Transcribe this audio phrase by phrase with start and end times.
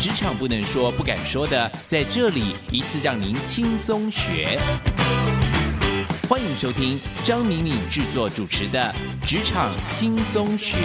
[0.00, 4.56] 职场不能说、不敢说的，在这里一次让您轻松学。
[6.28, 8.94] 欢迎收听张敏敏制作主持的
[9.26, 10.76] 《职场轻松学》。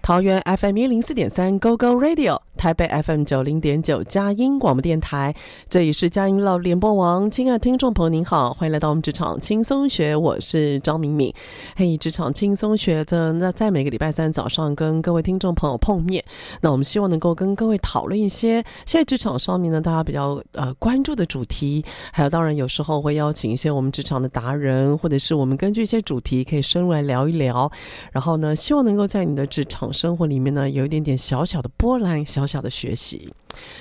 [0.00, 2.40] 桃园 FM 一零四点三 Go Go Radio。
[2.56, 5.34] 台北 FM 九零点九佳音广播电台，
[5.68, 7.30] 这里是佳音老联播网。
[7.30, 11.32] 亲爱的听众朋友，您好，欢迎来到我们职场轻松学，我是张敏敏。
[11.76, 16.24] 嘿，职场轻松学的那在每个礼拜三早上跟各位听众朋友碰面，
[16.62, 27.70] 那我们希望能够跟各位讨论一些现在职场上面呢大家比较呃关注的主题，还有当然有时候会邀请一些我们职场的达人，或者是我们根据一些主题可以深入来聊一聊，
[28.12, 32.45] 然后呢，希望能够在你的职场生活里面呢有一点点小小的波澜，小。
[32.46, 33.32] 小小的学习，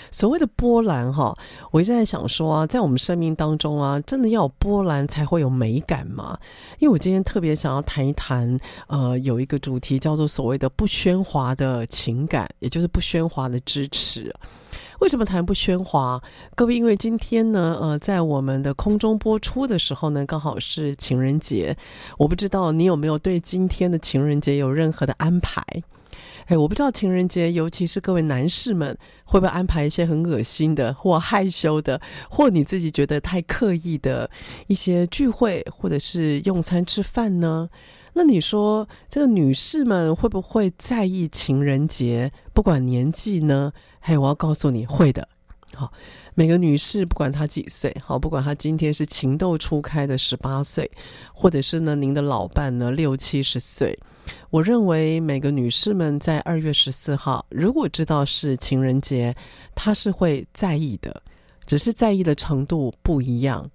[0.09, 1.33] 所谓的波澜哈，
[1.71, 6.37] 我一直在想说啊，在我们生命当中啊，真的要有波澜才会有美感吗？
[6.79, 14.33] 因为我今天特别想要谈一谈，呃，有一个主题叫做所谓的不喧哗的情感，也就是不喧哗的支持。
[14.99, 16.21] 为什么谈不喧哗？
[16.55, 21.77] 各位，因为今天呢，呃，在我们的空中播出的时候呢，刚好是情人节，
[22.17, 25.63] 我不知道你有没有对今天的情人节有任何的安排？
[26.45, 34.29] 哎，我不知道情人节，尤其是各位男士们，会不会安排一些很恶心的，或害羞的，或你自己觉得太刻意的
[34.67, 37.67] 一些聚会，或者是用餐吃饭呢？
[38.13, 42.31] 那你说，这个女士们会不会在意情人节？
[42.53, 43.73] 不管年纪呢？
[43.99, 45.27] 嘿，我要告诉你，会的。
[45.73, 45.91] 好，
[46.35, 50.89] 每个女士不管她几岁，好，不管她今天是情窦初开的十八岁，
[51.33, 53.97] 或者是呢，您的老伴呢六七十岁。
[54.49, 59.35] 我认为每个女士们在二月十四号，如果知道是情人节，
[59.75, 61.21] 她是会在意的，
[61.65, 63.69] 只是在意的程度不一样。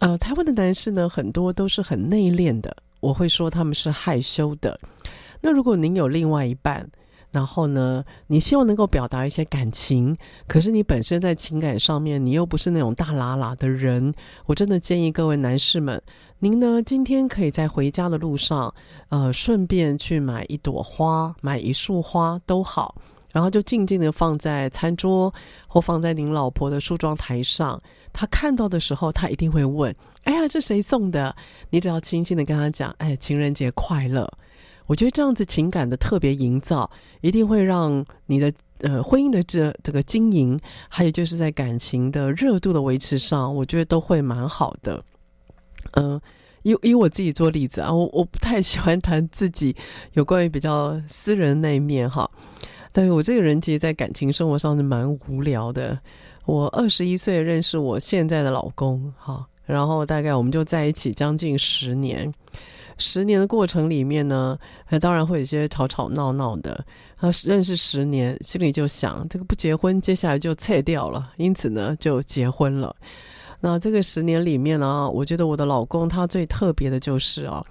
[0.00, 4.78] 呃，台湾的男士呢，很多都是很内敛的，我会说他们是害羞的。
[5.40, 6.88] 那如果您有另外一半，
[7.30, 10.16] 然后呢，你希望能够表达一些感情，
[10.46, 14.12] 可是你本身在情感上面，你又不是那种大喇喇的人，
[14.46, 16.02] 我真的建议各位男士们，
[16.38, 18.72] 您呢今天可以在回家的路上，
[19.08, 22.94] 呃，顺便去买一朵花，买一束花都好，
[23.32, 25.32] 然后就静静的放在餐桌
[25.66, 27.80] 或放在您老婆的梳妆台上，
[28.12, 29.94] 她看到的时候，她一定会问
[30.24, 31.34] ：“哎呀，这谁送的？”
[31.70, 34.30] 你只要轻轻的跟她讲：“哎，情人节快乐。”
[34.86, 36.88] 我觉得这样子情感的特别营造，
[37.22, 38.52] 一定会让你的
[38.82, 45.02] 呃婚姻的这这个经营，还有就是在感情的热度的维持上，我觉得都会蛮好的。
[45.92, 46.20] 嗯、
[46.62, 49.74] 以以我自己做例子啊，我我不太喜欢谈自己
[50.12, 52.28] 有关于比较私人那一面哈，
[52.92, 55.98] 但是我这个人其实，在感情生活上是蛮无聊的。
[56.44, 62.32] 我二十一岁认识我现在的老公哈，然后大概我们就在一起将近十年。
[62.98, 64.58] 十年的过程里面呢，
[65.00, 66.82] 当然会有些吵吵闹闹的。
[67.18, 72.96] 他认识十年，心里就想，这个不结婚，接下来就 撤掉了，因此呢，就结婚了。
[73.60, 77.64] 那这个十年里面呢，我觉得我的老公他最特别的就是啊，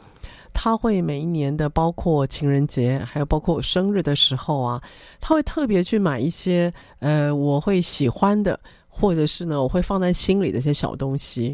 [0.53, 4.81] 他会每一年的，包括情人节，还有包括我生日的时候啊，
[5.19, 8.59] 他会特别去买一些呃，我会喜欢的。
[8.97, 11.53] 或者是呢，我会放在心里的一些小东西。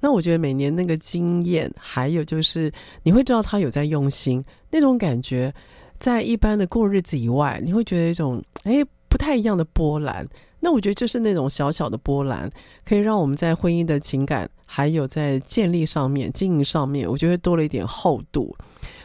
[0.00, 2.68] 那我觉得每年那个经验，还有就是
[3.04, 5.54] 你会知道他有在用心，那种感觉，
[6.00, 10.28] 在一般的过日子以外，你会觉得一种诶不太一样的波澜。
[10.60, 12.50] 那我觉得就是那种小小的波澜，
[12.84, 18.54] 可以让我们在婚姻的情感，还有在建立上面、经营上面，我觉得多了一点厚度。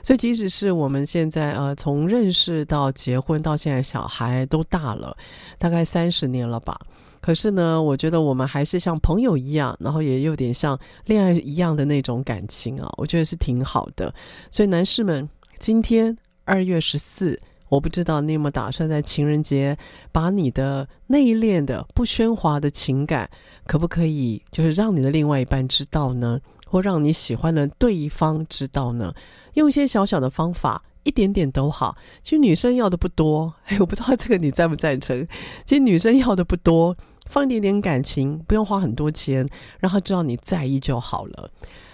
[0.04, 5.16] 所以即使是我们现在呃，从认识到结婚到现在，小孩都大了，
[5.58, 6.80] 大概三十年了吧。
[7.20, 14.14] 可是呢，我觉得我们还是像朋友一样，然后也有点像恋爱一样的那种感情啊，我觉得是挺好的。
[14.52, 17.40] 所以男士们，今天二月十四，
[17.70, 19.78] 我不知道你有没有打算在情人节
[20.12, 23.30] 把你的内敛的、不喧哗的情感，
[23.66, 26.40] 可不可以就是让你的另外一半知道呢？
[26.68, 29.14] 或让你喜欢的对方知道呢？
[29.54, 30.84] 用一些小小的方法。
[31.04, 35.28] 一点点都好，其实女生要的不多，哎，我不知道这个你赞不赞成？
[35.64, 36.98] 其实女生要的不多，
[37.28, 39.48] 放一点点感情，不用花很多钱，
[39.80, 41.48] 让她知道你在意就好了。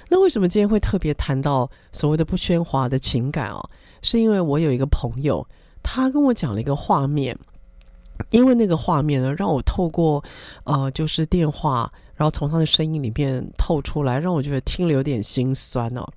[0.07, 3.69] 那为什么今天会特别谈到所谓的不喧哗的情感哦？
[4.01, 5.45] 是因为我有一个朋友，
[5.83, 7.37] 他跟我讲了一个画面，
[8.29, 10.23] 因为那个画面呢，让我透过
[10.63, 16.07] 呃，就是电话，然后从他的声音里面透出来，让我觉得听了有点心酸哦。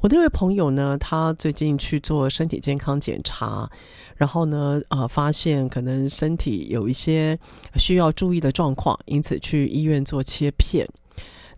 [0.00, 3.70] 我那位朋友呢，他最近去做身体健康检查，
[4.16, 7.38] 然后呢，呃，发现可能身体有一些
[7.76, 10.88] 需要注意的状况，因此去医院做切片。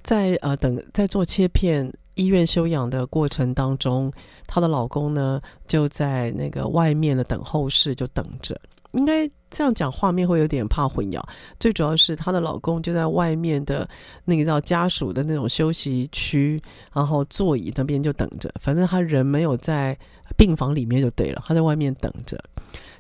[0.02, 4.12] 在呃等在做切片医院休养的过程当中，
[4.46, 8.61] 她的老公呢就在那个外面的等候室就等着。
[8.93, 11.20] 应该这样讲，画面会有点怕混淆。
[11.58, 13.88] 最主要是她的老公就在外面的
[14.25, 16.62] 那个叫家属的那种休息区，
[16.93, 18.52] 然后座椅那边就等着。
[18.60, 19.99] 反正他人没有在
[20.37, 22.38] 病房里面就对了，他在外面等着。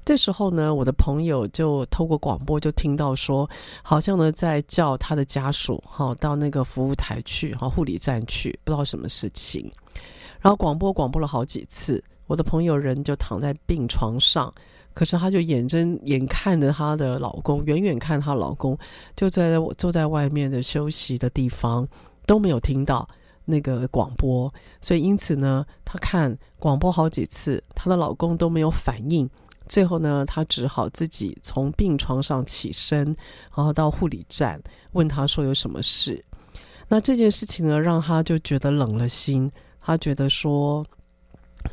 [0.04, 3.48] 这时候呢，我的朋友就透过广播就听到说，
[3.82, 9.70] 好像呢在叫他的家属哈到那个服务台去哈护理站去，不知道什么事情。
[10.40, 14.52] 然后广播广播了好几次，我的朋友人就躺在病床上。
[14.92, 18.78] 可是，她就眼睁眼看着她的老公，远远看她老公
[19.16, 21.88] 就在坐在外面的休息的地方，
[22.26, 23.08] 都没有听到
[23.44, 24.52] 那个广播。
[24.80, 29.28] 所以，因此呢，她看广播好几次，她的老公都没有反应。
[29.68, 33.04] 最后呢，她只好自己从病床上起身，
[33.56, 34.60] 然后到护理站
[34.92, 36.24] 问他说有什么事。
[36.88, 39.50] 那这件事情呢，让她就觉得冷了心。
[39.80, 40.84] 她觉得说，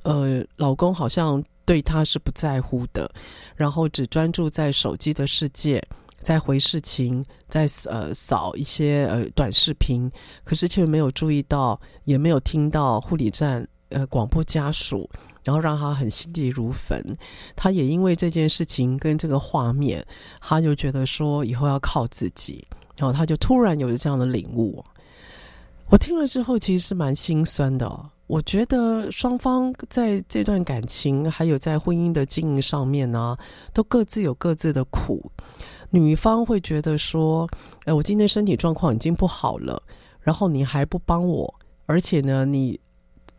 [0.03, 1.43] 呃，老公好像。
[1.63, 3.09] 对他是不在乎的，
[3.55, 5.81] 然后只专注在手机的世界，
[6.19, 10.11] 在回事情，在呃扫一些呃短视频，
[10.43, 15.09] 可是却没有注意到，也没有听到护理站呃广播家属，
[15.43, 17.17] 然后让他很心急如焚。
[17.55, 20.05] 他也因为这件事情跟这个画面，
[20.39, 24.83] 他就觉得说以后要靠自己，然后他就突然有了这样的领悟。
[25.89, 28.09] 我听了之后，其实是蛮心酸的。
[28.27, 33.35] 我觉得双方在这段感情，还有在婚姻的经营上面呢，
[33.73, 35.29] 都各自有各自的苦。
[35.89, 37.45] 女方会觉得说
[37.83, 39.83] ：“哎，我今天身体状况已经不好了，
[40.21, 41.53] 然后你还不帮我，
[41.85, 42.79] 而且呢，你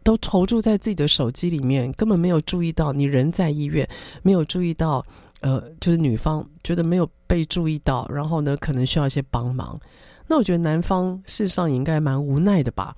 [0.03, 3.89] 都投注在自己的手机里面，根本没有注意到你人在医院，
[4.23, 5.05] 没有注意到，
[5.41, 9.79] 呃，就是女方觉得没有被注意到，然后呢，可能需要一些帮忙。
[10.27, 12.95] 那我觉得男方事实上也应该蛮无奈的吧。”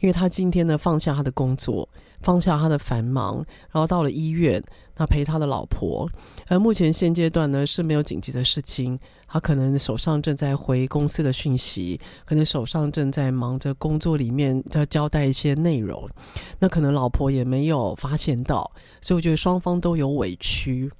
[0.00, 1.88] 因为他今天呢，放下他的工作，
[2.20, 3.36] 放下他的繁忙，
[3.72, 4.62] 然后到了医院，
[4.96, 6.10] 他陪他的老婆。
[6.48, 8.98] 而目前现阶段呢，是没有紧急的事情，
[9.28, 16.08] 他可能手上正在回公司的讯息，可能手上正在忙着工作里面要交代一些内容，
[16.58, 18.68] 那可能老婆也没有发现到，
[19.00, 20.90] 所以我觉得双方都有委屈。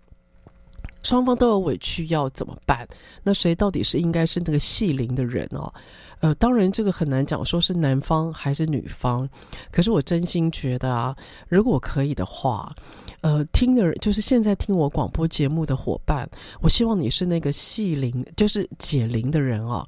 [1.03, 2.85] 双方都有委屈，要怎么办？
[3.23, 5.73] 那谁到底是应该是那个系铃的人哦？
[6.19, 9.29] 呃，当然这个很难讲，说是男方还是女方。
[9.71, 11.15] 可是我真心觉得啊，
[11.49, 12.75] 如果可以的话，
[13.21, 16.29] 呃，听的就是现在听我广播节目的伙伴，
[16.61, 19.87] 我希望你是那个系铃，就是解铃的人啊。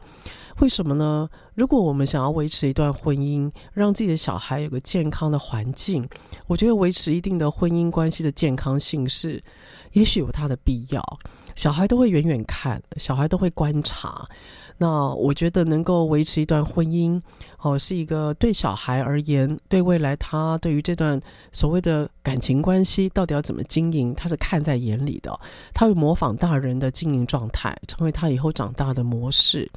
[0.61, 1.28] 为什么呢？
[1.54, 6.08] 如果我们想要维持一段婚姻，让自己的小孩有个健康的环境，
[6.49, 9.42] 我觉得维持一定的婚姻关系的健康性是。
[9.92, 11.02] 也许有他的必要，
[11.56, 14.23] 小孩都会远远看，小孩都会观察。
[14.80, 17.20] 那我觉得能够维持一段婚姻，
[17.61, 21.20] 哦，是一个对小孩而言，对未来他对于这段
[21.50, 25.37] 所谓的感情关系到底要怎么经营，他是看在眼里的。
[25.75, 29.68] 他会模仿大人的经营状态，成为他以后长大的模式。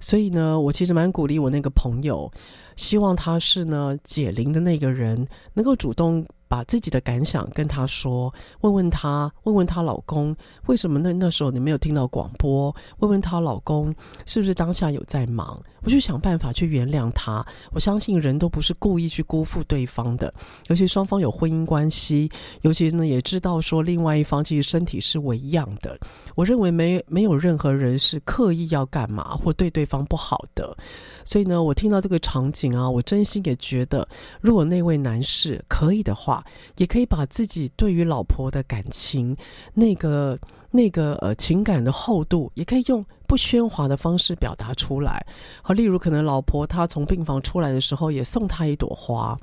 [0.00, 2.32] 所以呢，我其实蛮鼓励我那个朋友，
[2.76, 6.26] 希望他是呢解铃的那个人，能够主动。
[6.50, 10.34] 把自己的感想跟他说，问问他，问问她老公，
[10.66, 12.74] 为什么那那时候你没有听到广播？
[12.98, 13.94] 问问她老公，
[14.26, 15.62] 是不是当下有在忙？
[15.82, 17.46] 我就想办法去原谅他。
[17.70, 20.34] 我相信人都不是故意去辜负对方的，
[20.66, 22.28] 尤其双方有婚姻关系，
[22.62, 25.96] 尤其呢也知道说另外一方其实身体是为样的。
[26.34, 30.76] 我认为没没有任何人是刻意要干嘛或对对方不好的。
[31.24, 34.06] 所以呢，我听到这个场景啊，我真心也觉得，
[34.40, 36.39] 如果那位男士可以的话。
[36.76, 39.36] 也可以把自己对于老婆的感情，
[39.74, 40.38] 那个
[40.70, 45.24] 那个呃情感的厚度，也可以用不喧哗的方式表达出来。
[45.62, 49.38] 好，例如可能老婆她从病房出来的时候，也送她一朵花。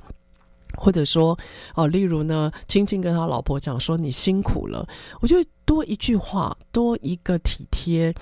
[0.76, 1.36] 或者说，
[1.74, 4.86] 哦，例如呢，亲亲跟他老婆讲说你辛苦了，
[5.20, 5.36] 我就。
[5.68, 8.12] 多一句话，多一个体贴，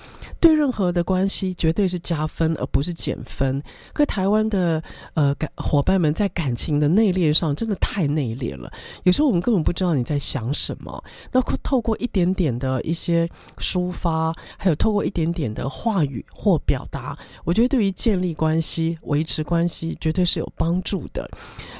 [0.41, 3.63] 对任何的关系绝对是加分，而不是减分。
[3.93, 8.69] 可台湾的呃感伙伴们在感情的内敛上真的太内敛了，
[9.03, 11.01] 有时候我们根本不知道你在想什么。
[11.31, 13.25] 那透过一点点的一些
[13.57, 21.25] 抒发，还有透过一点点的话语或表达，我觉得对于建立关系、维持关系绝对是有帮助的。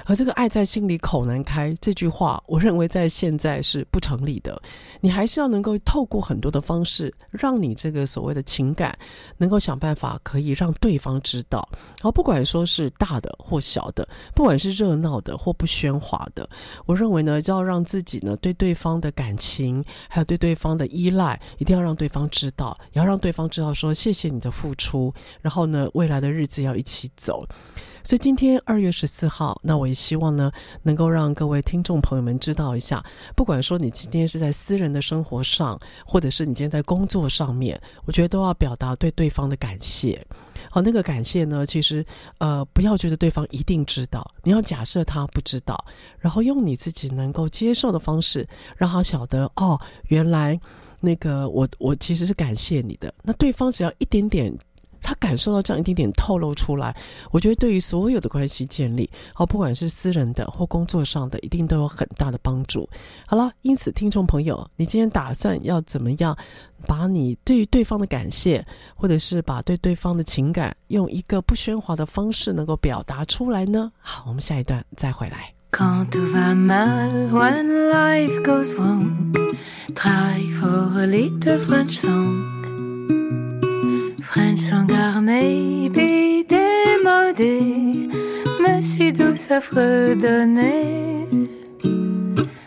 [0.06, 4.58] 而这个“爱在心里口难开”这句话，我认为在现在是不成立的。
[5.02, 5.57] 你还是要能。
[5.58, 8.96] 能够透过很多的方式，让你这个所谓的情感，
[9.38, 11.68] 能够想办法可以让对方知道。
[11.72, 16.48] 然后，不管说是大的或小的，不管是热闹的或不喧哗的，
[16.86, 25.12] 我认为呢，要让自己呢对对方的感情，还有对对方的依赖，一定要让对方知道，也要让对方知道说谢谢你的付出，
[25.42, 27.44] 然后呢，未来的日子要一起走。
[28.08, 30.50] 所以今天二月十四号，那我也希望呢，
[30.84, 33.04] 能够让各位听众朋友们知道一下，
[33.36, 40.26] 不管说你今天是在私人的生活上，或者是你今天在工作上面，我觉得都要表达对对方的感谢。
[40.72, 42.06] 好，那个感谢呢，其实
[42.38, 45.78] 呃，不要觉得对方一定知道，你要假设他不知道，
[46.18, 48.48] 然后用你自己能够接受的方式，
[48.78, 50.58] 让他晓得哦，原来
[51.02, 53.14] 那个我我其实是感谢你的。
[53.24, 54.58] 那对方只要一点点。
[55.02, 56.96] 他感受到这样一点点透露出来，
[57.32, 62.90] 我觉得对于所有的关系建立，好，不管是私人的或工作上的，一定都有很大的帮助。
[63.26, 66.38] 好了，因此听众朋友，你今天打算要怎么样，
[66.86, 73.92] 把你对于对方的感谢，或者是把对对方的情感，用一个不喧哗的方式能够表达出来呢？
[74.00, 75.54] 好，我们下一段再回来。
[85.22, 88.10] Maybe démodé,
[88.60, 91.28] me suis douce à fredonner.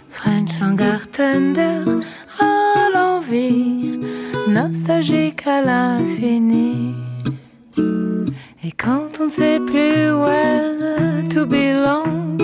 [0.08, 0.76] French song
[1.12, 1.84] tender
[2.38, 3.98] à l'envie,
[4.48, 6.94] nostalgique à l'infini.
[8.62, 12.38] Et quand on ne sait plus where to belong,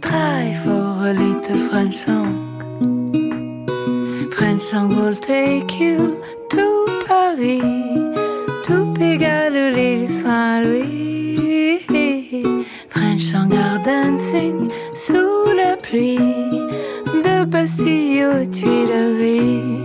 [0.00, 2.34] try for a little French song.
[4.30, 8.17] French song will take you to Paris
[10.08, 11.08] Saint-Louis.
[12.88, 16.18] French Shanghai dancing sous la pluie
[17.06, 19.78] de Bastille aux Tuileries.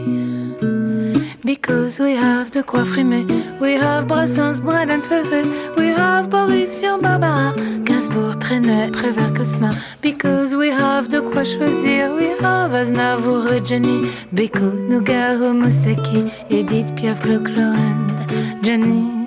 [1.44, 3.26] Because we have de quoi frimer,
[3.60, 5.44] we have Brassens, Brel and Ferré,
[5.78, 7.54] we have Boris, Vian, Barbara,
[7.84, 9.76] Gainsbourg, Trenet, Prévert, Cosma.
[10.02, 17.20] Because we have de quoi choisir, we have Aznavour, Jenny, Beko, Nougaro, Moustaki, Edith, Piaf,
[17.22, 18.64] Clo-Cloen.
[18.64, 19.23] Jenny.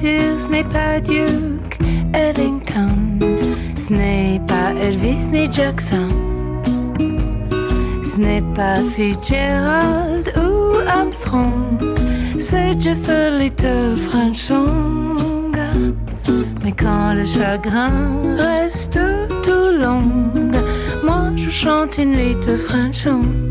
[0.00, 1.78] Ce n'est pas Duke
[2.14, 3.18] Ellington,
[3.78, 6.08] ce n'est pas Elvis ni Jackson,
[8.04, 11.78] ce n'est pas Fitzgerald ou Armstrong,
[12.38, 15.16] c'est juste a little French song.
[16.62, 19.00] Mais quand le chagrin reste
[19.42, 20.02] tout long,
[21.02, 23.47] moi je chante une little French song.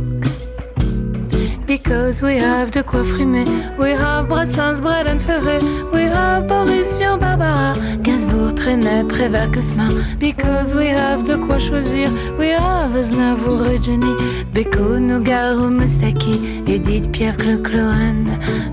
[1.67, 3.43] Because we have de quoi frimer.
[3.77, 5.59] We have Brassens, Brel Ferré.
[5.91, 7.73] We have Boris Vian, Barbara.
[8.01, 9.89] Gainsbourg, Trenet, Prévert, Cosma.
[10.17, 12.09] Because we have de quoi choisir.
[12.39, 14.15] We have Aznavour et Jenny.
[14.53, 16.63] Beko, Nougaro, Moustaki.
[16.67, 18.27] Edith, Pierre, Clo-Clohan.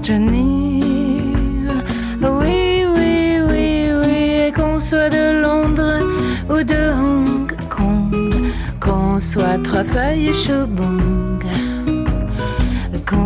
[0.04, 0.80] Johnny.
[2.22, 4.46] Oui, oui, oui, oui.
[4.46, 5.98] Et qu'on soit de Londres
[6.48, 8.30] ou de Hong Kong.
[8.78, 10.32] Qu'on soit trois feuilles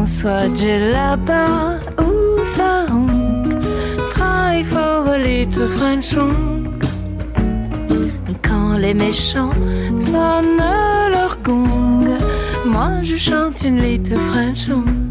[0.09, 0.49] soit
[0.93, 3.61] là-bas ou sarong,
[4.11, 6.73] try for a little French song.
[8.43, 9.53] Quand les méchants
[10.01, 10.63] sonnent
[11.13, 12.09] leur gong,
[12.65, 15.08] moi je chante une little French song.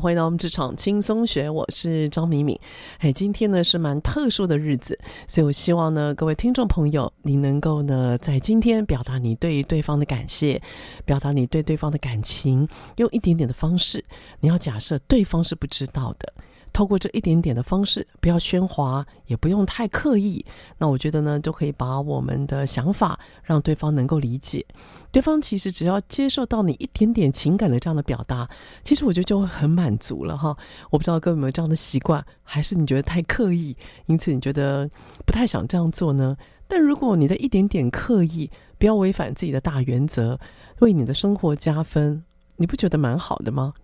[0.00, 2.58] 欢迎到我们职场轻松学，我是张敏敏。
[3.00, 10.62] 哎，今天呢是蛮特殊的日子，所以我希望呢，各位听众朋友，你能够呢在今天表达你对于对方的感谢，
[11.04, 12.66] 表达你对对方的感情，
[12.96, 14.02] 用一点点的方式。
[14.40, 16.32] 你要假设对方是不知道的。
[16.72, 20.44] 透过这一点点的方式，不要喧哗，也不用太刻意。
[20.78, 24.64] 那我觉得呢，就可以把我们的想法让对方能够理解。
[25.12, 28.48] 对方其实只要接受到你一点点情感的这样的表达，
[28.84, 30.56] 其实我觉得就会很满足了哈。
[30.90, 34.88] 我不知道各位有没有这样的习惯，还是你觉得太刻意，因此你觉得
[35.26, 36.36] 不太想这样做呢？
[36.68, 38.48] 但如果你的一点点刻意，
[38.78, 40.38] 不要违反自己的大原则，
[40.78, 42.22] 为你的生活加分，
[42.54, 43.74] 你不觉得蛮好的吗？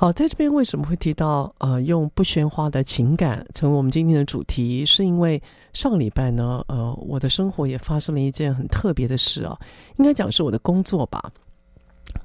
[0.00, 4.86] 好，在这边为什么会提到呃，用不喧哗的情感成为我们今天的主题？
[4.86, 9.58] 是因为上个礼拜呢，呃，我的生活也发生了一件很特别的事哦，
[9.96, 11.32] 应该讲是我的工作吧。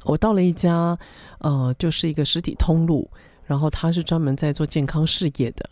[0.04, 0.96] 我到了一家
[1.40, 3.10] 呃，就是一个实体通路，
[3.44, 5.68] 然后他是专门在做健康事业的。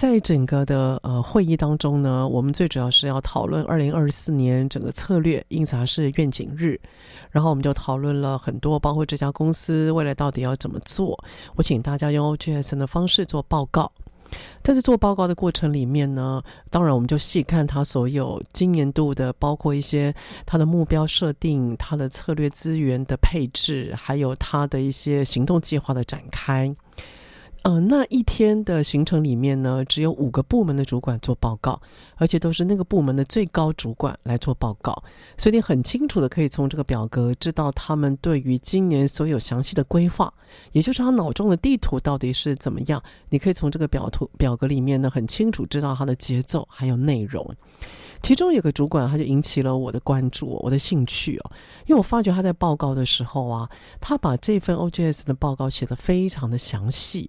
[0.00, 6.80] 在整个的呃会议当中呢，我们最主要是要讨论二零二四年整个策略，因此还是愿景日。
[7.30, 11.22] 然后我们就讨论了很多，包括这家公司未来到底要怎么做。
[11.54, 13.92] 我请大家用 OGSN 的方式做报告。
[14.62, 20.14] 在这做报告的过程里面呢，当然我们就细看它所有今年度的，包括一些
[20.46, 26.74] 它的目标设定、它的策略资源的配置，还有它的一些行动计划的展开。
[27.62, 31.78] 呃，那一天的行程里面呢，只有五个部门的主管做报告，
[32.16, 35.02] 而且都是那个部门的最高主管来做报告，
[35.36, 40.32] 所以你很清楚的可以从这个表格知道他们对于今年所有详细的规划，
[40.72, 43.02] 也就是他脑中的地图到底是怎么样。
[43.28, 47.54] 你可以从这个表图表格里面呢，很清楚知道他的节奏还有内容。
[48.22, 51.50] 其中有个主管，他就引起了我的关注，我的兴趣哦，
[51.86, 53.68] 因为我发觉他在报告的时候啊，
[54.00, 57.28] 他把这份 OGS 的报告写得非常的详细，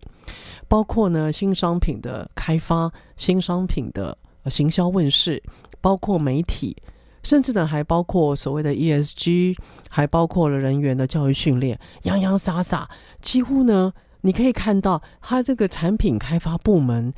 [0.68, 5.42] 包括呢新商品的开发、新商品的行销问世，
[5.80, 6.76] 包括媒体，
[7.24, 9.56] 甚至呢还包括所谓的 ESG，
[9.90, 12.90] 还包括了人员的教育训练，洋洋洒洒，
[13.22, 17.14] 几乎呢你可以看到他这个产品开发部门。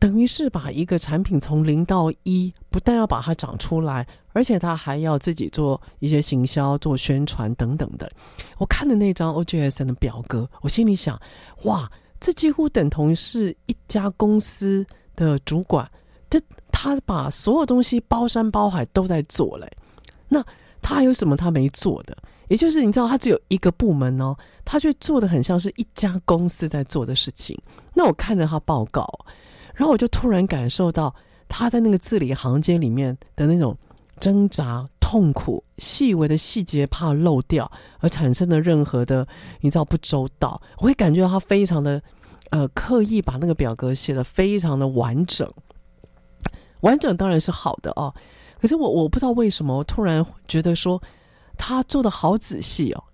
[0.00, 8.08] 等于是把一个产品从零到一，不但要把它长出来，而且他还要自己做一些行销、做宣传等等的。
[8.58, 11.20] 我看的那张 OGSN 的表格，我心里想：
[11.64, 15.90] 哇，这几乎等同于是一家公司的主管，
[16.30, 19.68] 这他把所有东西包山包海都在做嘞。
[20.28, 20.40] 那
[20.80, 22.16] 他还有什么他没做的？
[22.46, 27.60] 也就是你知道，他只有一个部门哦，他却做的很像是一家公司在做的事情。
[27.94, 29.04] 那我看着他报告。
[29.78, 31.14] 然后我就突然感受到
[31.48, 33.78] 他在那个字里行间里面的那种
[34.18, 39.24] 挣扎、痛苦、细微的细节怕漏掉而产生的任何的
[39.60, 42.02] 你知道不周到，我会感觉到他非常的
[42.50, 45.48] 呃刻意把那个表格写的非常的完整，
[46.80, 48.12] 完整当然是好的哦，
[48.60, 51.00] 可是我我不知道为什么我突然觉得说
[51.56, 53.04] 他做的好仔细哦，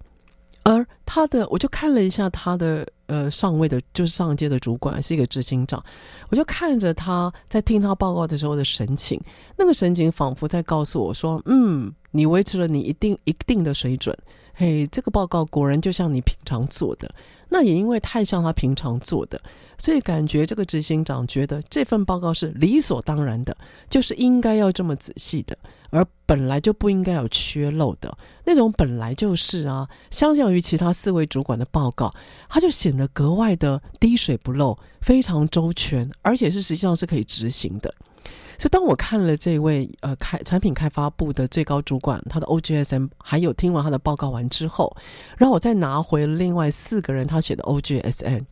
[0.64, 2.84] 而他的我就看了一下他的。
[3.06, 5.84] 呃，上位的就是上一阶的主管是一个执行长，
[6.30, 9.20] 我就看着他在听他报告的时候的神情，
[9.58, 14.16] 那个神情仿佛在告诉我说：“嗯，你维持了你一定一定的水准，
[14.54, 17.14] 嘿，这个报告果然就像你平常做的。”
[17.50, 19.38] 那也因为太像他平常做的，
[19.76, 23.54] 所以感觉这个执行长觉得这份报告是理所当然的，
[23.90, 25.54] 就是应该要这么仔细的。
[25.94, 29.88] 而本来就不应该有缺漏的那种，本来就是啊。
[30.10, 32.12] 相较于其他四位主管的报告，
[32.48, 37.94] 他就显得格外的滴水不漏，非常周全，而且是实际上是可以执行的。
[38.56, 44.96] 所以当我看了这位呃开产品开发部的最高主管他的 O G S M，还有听完他的报告完之后，
[45.36, 48.44] 然后我再拿回另外四个人他写的 OGSN。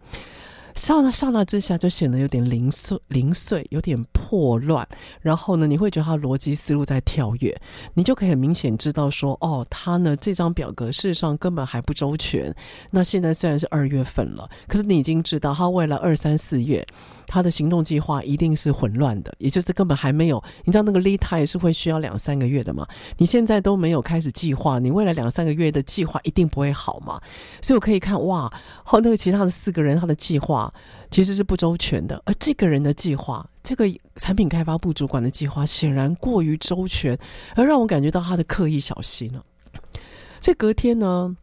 [0.75, 4.87] 刹那刹那之下，就显得有点零碎、零碎，有点破乱。
[5.21, 7.61] 然后呢，你会觉得他逻辑思路在跳跃，
[7.95, 12.55] 你就可以很明显知道说，哦，他呢这张表格事实上根本还不周全。
[12.91, 16.87] 那现在虽然是二月份了，可是你已经知道他未来二三四月。
[17.33, 20.45] 他的行动计划一定是混乱的，也就是根本还没有。
[20.65, 22.87] 你知道那个 lead time 是会需要两三个月的嘛？
[23.17, 27.19] 你现在都没有开始计划，你未来两三个月的计划一定不会好嘛？
[27.63, 28.53] 所以我可以看哇，
[28.85, 30.71] 后那个其他的四个人他的计划
[31.11, 37.19] 其实是不周全的，而这个人的计划，这个产品开发部主管的计划显然过于周全，
[37.57, 39.43] 而让我感觉到他的刻意小心了。
[40.39, 41.35] 所以隔天呢，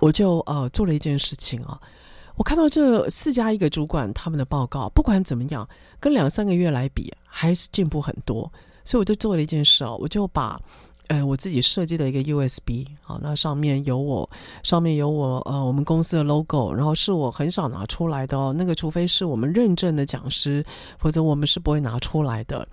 [0.00, 1.80] 我就呃做了一件事情啊。
[2.38, 8.50] 我看到这四家一个主管他们的报告，不管怎么样，跟两三个月来比还是进步很多，
[8.84, 10.58] 所以我就做了一件事哦，我就把
[11.08, 14.28] 呃，我自己设计的一个 USB，好，那上面有我，
[14.62, 20.64] 上面有我，呃，我们公司的 logo，然后是我很少拿出来的哦，那个除非是我们认证的讲师，
[21.00, 22.66] 否则我们是不会拿出来的。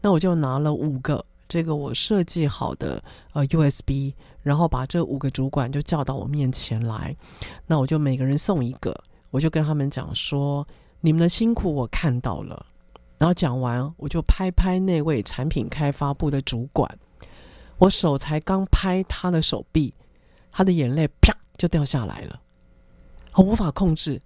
[0.00, 3.00] 那我就拿了五个这个我设计好的
[3.34, 7.14] 呃 USB，然后把这五个主管就叫到我面前来，
[7.68, 8.98] 那我就每个人送一个，
[9.32, 10.64] 我就跟他们讲说，
[11.00, 12.64] 你们的辛苦我看到了，
[13.18, 16.88] 然后讲完我就拍拍那位产品开发部的主管。
[17.78, 19.92] 我手才刚拍他的手臂，
[20.52, 22.40] 他的眼泪啪就掉下来了，
[23.34, 24.20] 我无法控制。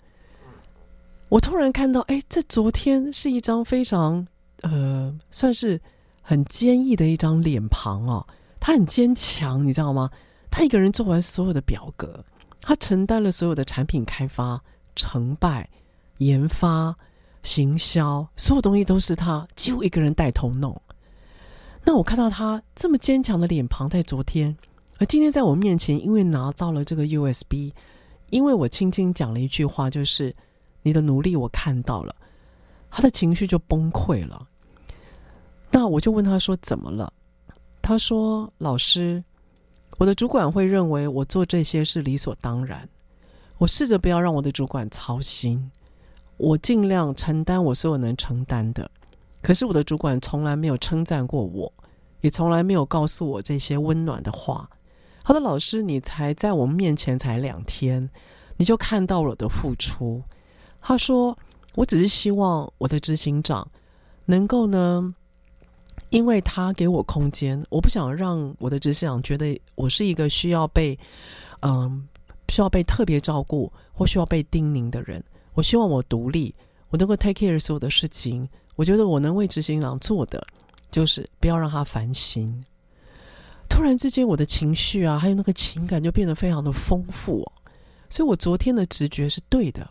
[1.28, 4.26] 我突然看到，哎，这昨天是一张非常
[4.62, 5.80] 呃，算是
[6.20, 8.26] 很坚毅的一张脸庞哦。
[8.60, 10.10] 他很坚强，你知道吗？
[10.50, 12.24] 他一个人做完所有的表格，
[12.60, 14.60] 他承担了所有的产品开发、
[14.96, 15.68] 成败、
[16.18, 16.96] 研发、
[17.42, 20.76] 行销，所有东西都是他几乎一个人带头弄。
[21.84, 24.56] 那我看到他这么坚强的脸庞，在昨天，
[24.98, 27.70] 而今天在我面前，因为拿到了这个 USB，
[28.30, 30.34] 因为我轻轻讲了一句话，就是
[30.82, 32.12] 你的努力我看到了，
[32.90, 34.48] 他的情绪就崩溃了。
[35.70, 37.12] 那我就问他说怎么了？
[37.82, 39.22] 他说老师，
[39.98, 42.88] 我的主管会认为我做这些是理所当然，
[43.58, 45.70] 我试着不要让我的主管操心，
[46.36, 48.90] 我尽量承担我所有能承担的。
[49.42, 51.72] 可是我的主管从来没有称赞过我，
[52.20, 54.68] 也从来没有告诉我这些温暖的话。
[55.22, 58.08] 好的，老师，你才在我面前才两天，
[58.56, 60.22] 你就看到了我的付出。
[60.80, 61.36] 他说
[61.74, 63.68] ：“我只是希望我的执行长
[64.24, 65.14] 能够呢，
[66.10, 70.96] 因为他给我空间，我不想让我的执行长觉得我是一个需要被，
[71.62, 72.06] 嗯，
[72.48, 75.22] 需要被特别照顾或需要被叮咛的人。
[75.54, 76.54] 我希望我独立，
[76.88, 80.46] 我能够 take care 所有的事情。”我觉得我能为执行长做的，
[80.90, 82.62] 就是不要让他烦心。
[83.70, 87.42] 突然之间，我的情绪啊，还有那个情感就变得非常的丰富。
[88.10, 89.88] 所以我昨天的直觉是对的。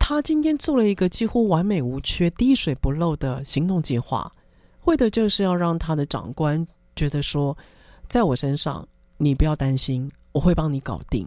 [0.00, 4.32] 他今天做了一个几乎完美无缺、滴水不漏的行动计划，
[4.86, 6.66] 为的就是要让他的长官
[6.96, 7.56] 觉得说，
[8.08, 8.84] 在我身上
[9.16, 11.24] 你不要担心，我会帮你搞定。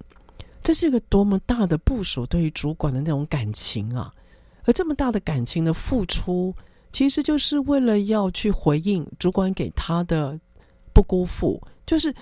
[0.69, 4.13] 这是一个多么大的部署对于主管的那种感情啊！
[4.65, 6.53] 而这么大的感情的付出，
[6.91, 10.39] 其实就是为了要去回应主管给他的
[10.93, 11.59] 不辜负。
[11.87, 12.13] 就是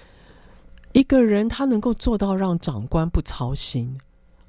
[0.93, 3.99] 一个人他能够做到让长官不操心，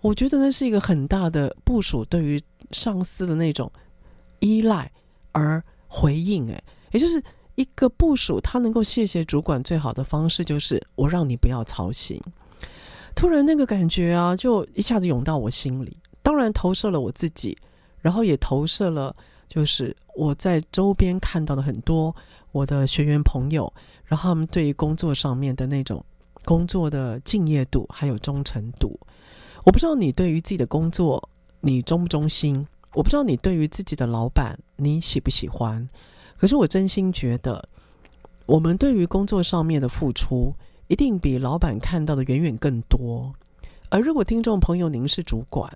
[0.01, 3.69] 我觉得那是一个很大的部署对于上司的那种
[4.39, 4.89] 依赖
[5.33, 6.49] 而回应。
[6.49, 7.21] 哎，也就是
[7.57, 12.23] 一个部署他能够谢谢主管最好的方式就是我让你不要操心。
[13.19, 17.59] 突然那个感觉啊，就一下子涌到我心里，当然投射了我自己。
[18.01, 19.15] 然后也投射了，
[19.49, 22.15] 就是我在周边看到的很多
[22.53, 23.71] 我的学员朋友，
[24.05, 26.03] 然后他们对于工作上面的那种
[26.45, 28.97] 工作的敬业度还有忠诚度，
[29.65, 31.29] 我不知道你对于自己的工作
[31.59, 35.87] 你忠不忠心，我不知道你对于自己的老板你喜不喜欢，
[36.37, 37.69] 可是我真心觉得，
[38.47, 40.55] 我们对于工作上面的付出
[40.89, 43.33] 一定比老板看到的远远更多，
[43.91, 45.71] 而如果听众朋友您是主管。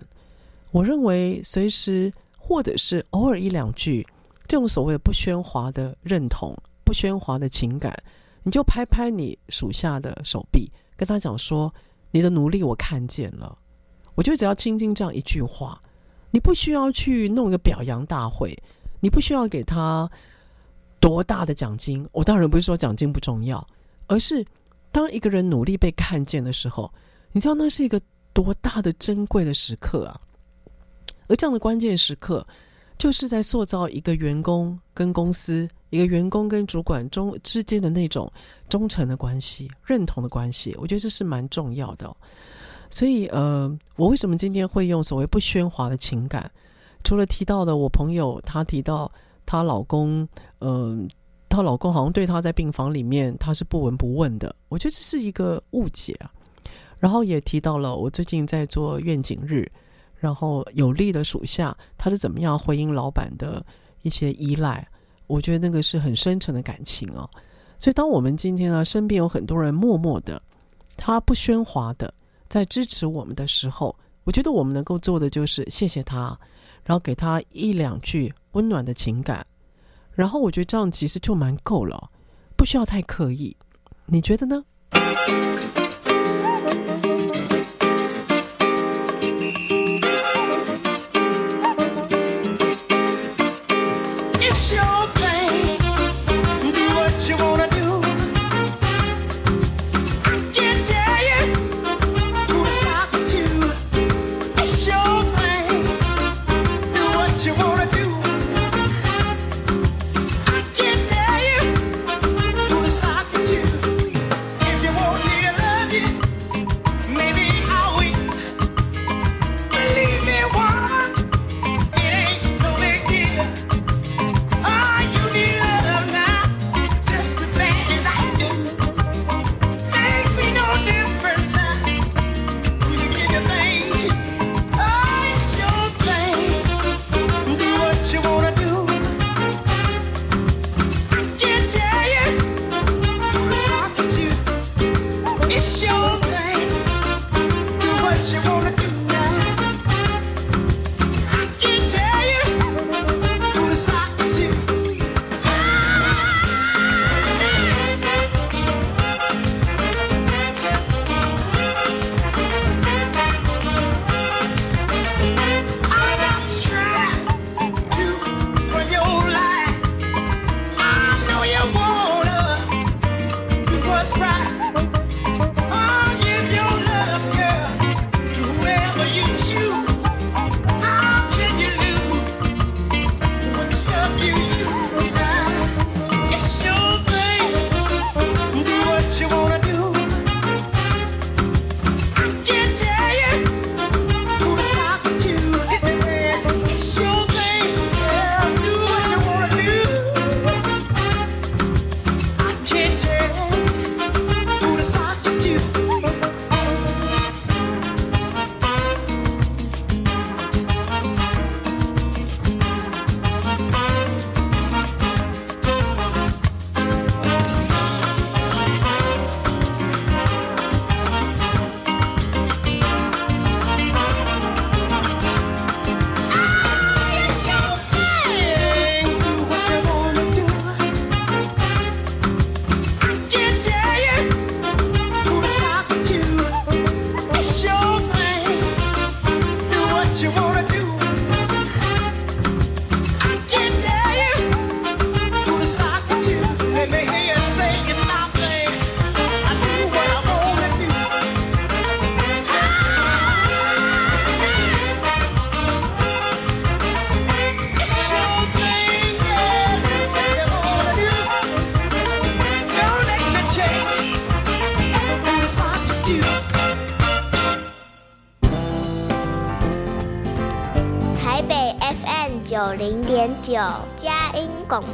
[0.71, 4.05] 我认为，随时或者是偶尔一两句，
[4.47, 7.95] 这种所谓不喧哗的认同、不喧哗的情感，
[8.41, 11.71] 你就拍拍你属下的手臂，跟他讲说
[12.09, 13.55] ：“你的努力我看见了。”
[14.15, 15.79] 我觉得只要轻轻这样一句话，
[16.31, 18.57] 你不需要去弄一个表扬大会，
[18.99, 20.09] 你不需要给他
[20.99, 22.03] 多大的奖金。
[22.11, 23.63] 我当然不是说奖金不重要，
[24.07, 24.43] 而是
[24.93, 26.89] 当一个人努力被看见的时候，
[27.33, 27.99] 你知道那是一个
[28.31, 30.21] 多大的珍贵的时刻啊！
[31.27, 32.45] 而这样的关键时刻，
[32.97, 38.31] 就是在塑造一个员工跟公司、一个员工跟主管中之间的那种
[38.69, 40.75] 忠诚的关系、认同的关系。
[40.79, 42.15] 我觉得这是蛮重要的。
[42.89, 46.51] 所以，呃，我为什么今天会用所谓不喧哗的情感？
[47.03, 49.11] 除了提到的我朋友，她提到
[49.45, 50.27] 她老公，
[50.59, 51.09] 嗯、
[51.53, 54.55] 她老公好像对她在病房里面，她是不闻不问的。
[54.69, 56.31] 我觉得这是一个误解啊。
[56.97, 59.71] 然后也提到了我最近在做愿景日。
[60.15, 63.61] 然后有力的属下，他是怎么样回应老板的
[64.03, 64.87] 一些依赖？
[65.27, 67.29] 我觉得那个是很深沉的感情哦。
[67.77, 70.41] 所以，当我们今天呢，身边有很多人默默的，
[70.95, 72.13] 他不喧哗的
[72.47, 76.39] 在支持我们的时候，我觉得我们能够做的就是谢谢他，
[76.85, 79.45] 然后给他一两句温暖的情感。
[80.15, 82.11] 然后，我觉得这样其实就蛮够了，
[82.55, 83.55] 不需要太刻意。
[84.05, 84.63] 你觉得呢？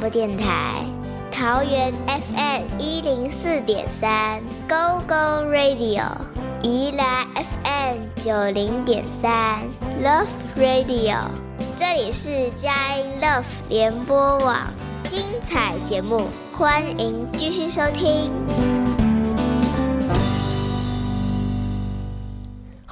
[0.00, 0.82] 播电台，
[1.30, 6.04] 桃园 FM 一零四点三 Go Go Radio，
[6.62, 9.60] 宜兰 FM 九零点三
[10.02, 11.18] Love Radio，
[11.76, 14.56] 这里是佳音 Love 联播网，
[15.04, 18.79] 精彩节目，欢迎继续收听。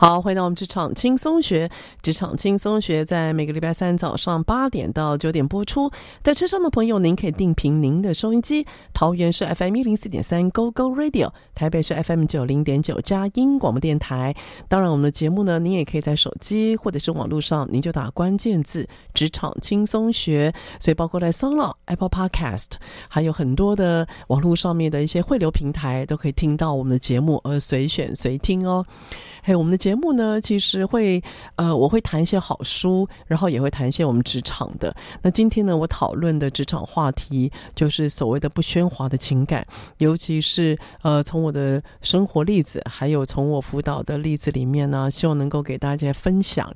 [0.01, 1.69] 好，回到我们职场轻松学，
[2.03, 5.91] 职场轻松学在每个礼拜三早上八点到九点播出。
[6.23, 14.33] 在车上的朋友，您可以定频您的收音机，桃园是 FM 一零四点三 Go Go Radio，台北是 FM 九零点九佳音广播电台。
[14.69, 22.75] 当然，我们的节目呢，您也可以在手机或者是网络上，您就打关键字“职场轻松学”，所以包括在 s o l o Apple Podcast，
[23.09, 28.87] 还有很多的网络上面的一些汇流平台，都可以听到我们的节目，而随选随听哦。
[29.43, 31.23] 还有我们的节节目呢，其实会
[31.57, 34.95] 呃，我会谈一些好书，然后也会谈一些我们职场的。
[35.23, 46.71] 那今天呢，我讨论的职场话题就是所谓的不喧哗的情感，尤其是呃，从我的生活例子，还有从我辅导的例子里面呢，希望能够给大家分享。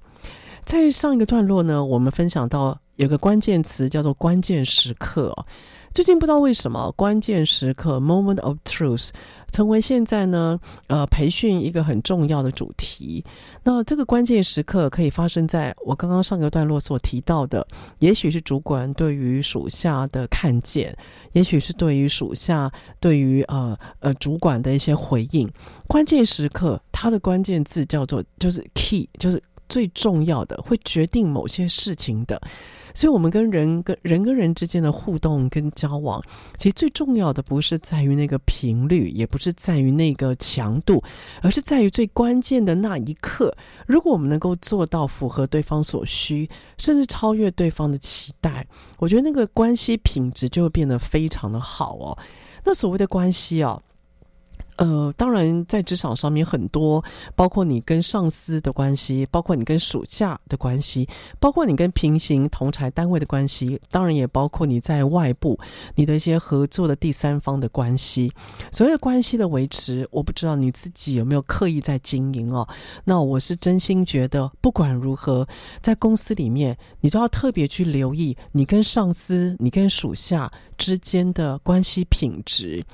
[0.64, 5.36] 在上一个段落呢，我们分享到有个关键词叫做关键时刻。
[5.94, 9.10] 最近不知道为什么，关键时刻 （moment of truth）
[9.52, 13.22] 成为现在呢，呃，培训一个很重要的主题。
[13.62, 17.66] 那这个关键时刻可以发生在我刚刚上个段落所提到的，
[17.98, 20.96] 也许是主管对于属下的看见，
[21.32, 25.46] 也许是对于属下对于呃呃主管的一些回应。
[25.86, 29.40] 关键时刻，它的关键字叫做就是 key，就是
[29.72, 32.38] 最重要的，会决定某些事情的。
[32.94, 36.22] 所以，我们跟人跟人跟人之间的互动跟交往，
[36.58, 41.02] 其实最重要的不是在于那个频率，也不是在于那个强度，
[41.40, 43.50] 而是在于最关键的那一刻。
[43.86, 48.66] 如果我们能够做到符合对方所需，甚至超越对方的期待，
[48.98, 52.18] 我觉得那个关系品质就会变得非常的好哦。
[52.62, 53.80] 那所谓的关系啊。
[54.82, 57.04] 呃，当然，在职场上面很多，
[57.36, 65.56] 包括你跟上司的关系，包括你跟属下的关系，包括你跟平行同侪单位的关系，当然也包括你在外部
[65.94, 68.32] 你的一些合作的第三方的关系。
[68.72, 72.66] 所谓关系的维持，我不知道你自己有没有刻意在经营哦。
[73.04, 75.46] 那我是真心觉得，不管如何，
[75.80, 82.84] 在公司里面，你都要特别去留意你跟上司、你跟属下之间的关系品质。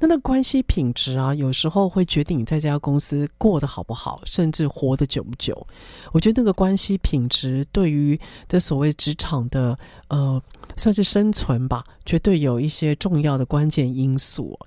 [0.00, 5.66] 那那关系品质啊，有时候会决定你在这家公司过得好不好，甚至活得久不久。
[6.12, 8.18] 我觉得那个关系品质对于
[8.48, 10.42] 这所谓职场的呃，
[10.76, 14.58] 算是生存吧，绝对有一些重要的关键因素。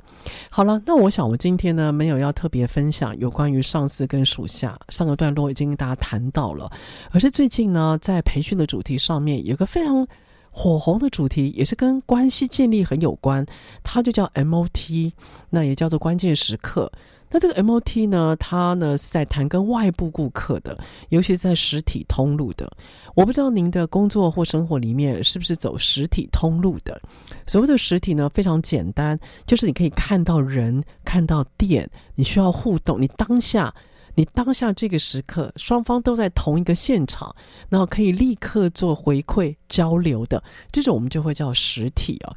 [0.49, 6.71] 好了，那我想我今天呢，没有要特别分享有关于上司跟属下，上个段落已经跟大家谈到了，
[7.11, 10.07] 而是最近呢，在培训的主题上面有个非常。
[10.51, 13.45] 火红的主题也是跟关系建立很有关，
[13.83, 15.13] 它就叫 MOT，
[15.49, 16.91] 那也叫做关键时刻。
[17.31, 20.75] 那这个 MOT 呢，它呢是在谈跟外部顾客的，
[21.09, 22.67] 尤其是在实体通路的。
[23.13, 26.99] 我不知道您的工作或生活里面是不是走实体通路的？
[27.45, 33.71] 所谓的实体呢，非常简单，就是你可以看到人、看到店，你需要互动，你当下。
[34.19, 37.33] 你当下这个时刻，双方都在同一个现场，
[37.69, 42.35] 然后可以立刻做回馈交流的这种，我们就会叫实体啊。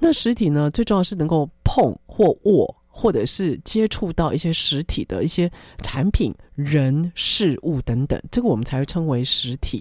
[0.00, 5.48] 那实体呢，最重要是能够碰或握，或者是接触到一些实体的一些
[5.84, 9.80] 产品、人、事物等等，这个我们才会称为实体。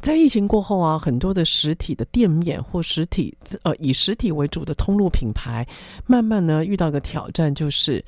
[0.00, 5.68] 在疫情过后啊，很多的实体的店面或实体呃以实体为主的通路品牌，
[6.06, 8.02] 慢慢呢遇到一个挑战，就是。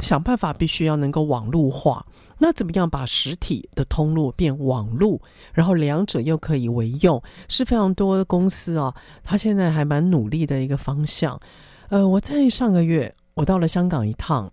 [0.00, 2.04] 想办法必须要能够网路化，
[2.38, 5.20] 那怎么样把实体的通路变网路，
[5.52, 11.40] 然后两者又可以为用，是非常多的公司啊，他现在还蛮努力的一个方向。
[11.88, 14.52] 呃，我在上个月我到了香港一趟，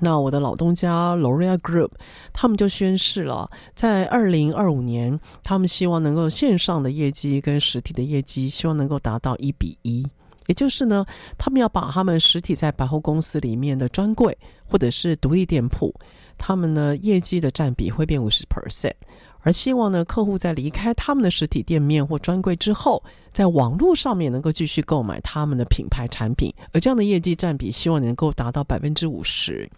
[0.00, 1.90] 那我的老东家 L'Oreal Group
[2.32, 10.06] 他们就宣示了，在二零二五年，他们希望能够线上的业绩跟实体的业绩，希望能够达到一比一。
[10.50, 11.06] 也就是呢，
[11.38, 14.36] 他们要把他们实体在百货公司里面的专柜
[14.66, 15.94] 或者是独立店铺，
[16.36, 18.94] 他们呢业绩的占比会变五十 percent，
[19.42, 23.00] 而希望呢客户在离开他们的实体店面或专柜之后，
[23.32, 29.70] 在网络上面能够继续购买他们的品牌产品，而这样的业绩占比，希望能够达到百分之五十。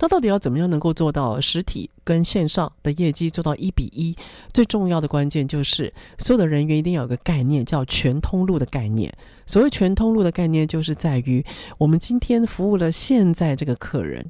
[0.00, 4.16] 那到底要怎么样能够做到实体跟线上的业绩做到一比一？
[4.54, 9.12] 最重要的关键就是，所有的人员一定要有个概念，叫全通路的概念。
[9.44, 11.44] 所谓全通路的概念，就是在于
[11.78, 14.24] 我们今天服务了现在这个客人，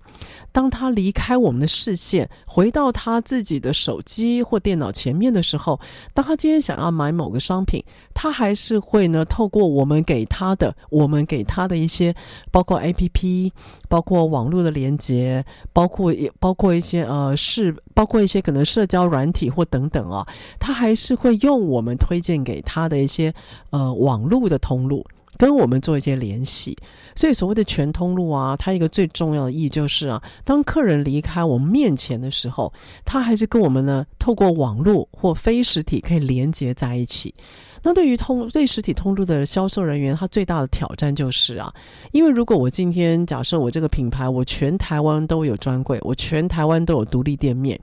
[0.53, 5.81] 当他离开我们的视线，回到他自己的手机或电脑前面的时候，
[6.15, 7.83] 当他今天想要买某个商品，
[8.15, 12.15] 他还是会呢透过我们给他的，我们给他的一些，
[12.53, 13.51] 包括 APP，
[13.89, 17.37] 包括网络的连接，包括也包括一些呃
[17.95, 20.27] 包括一些可能社交软体或等等啊，
[20.59, 23.33] 他还是会用我们推荐给他的一些
[23.71, 25.05] 呃网络的通路。
[25.37, 26.77] 跟我们做一些联系，
[27.15, 32.73] 所以所谓的全通路啊，它一个最重要的意义就是啊，当客人离开我们面前的时候，
[33.05, 37.33] 他还是跟我们呢透过网络或非实体可以连接在一起。
[37.83, 41.73] 那对于通对实体通路的销售人员，他最大的挑战就是啊，
[42.13, 47.79] 因为如果我今天假设我这个品牌，我全台湾都有专柜，我全台湾都有独立店面。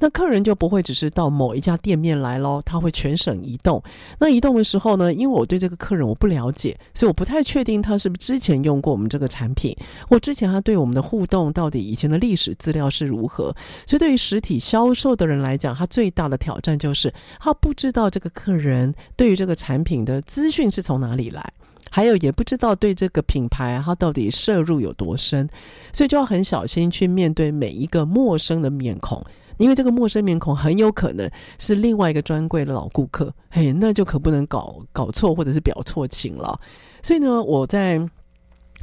[0.00, 3.82] 那客人就不会只是到某一家店面来咯，他会全省移动。
[4.18, 9.76] 那移动的时候呢，因为我对这个客人我不了解，所以我不太确定他是不是之前用过我们这个产品，
[10.08, 13.54] 或之前他对我们的互动到底以前的历史资料是如何。
[13.86, 21.52] 所以对于实体销售的人来讲，他最大的挑战就是他不知道这个客人对于这个产品的资讯是从哪里来，
[21.90, 25.48] 还有也不知道对这个品牌他到底摄入有多深，
[25.92, 29.24] 所以就要很小心去面对每一个陌生的面孔。
[29.58, 36.58] 因为这个陌生面孔很有可能是另外一个专柜的老顾客，嘿，那就可不能搞搞错或者是表错情了。
[37.02, 38.00] 所以呢，我在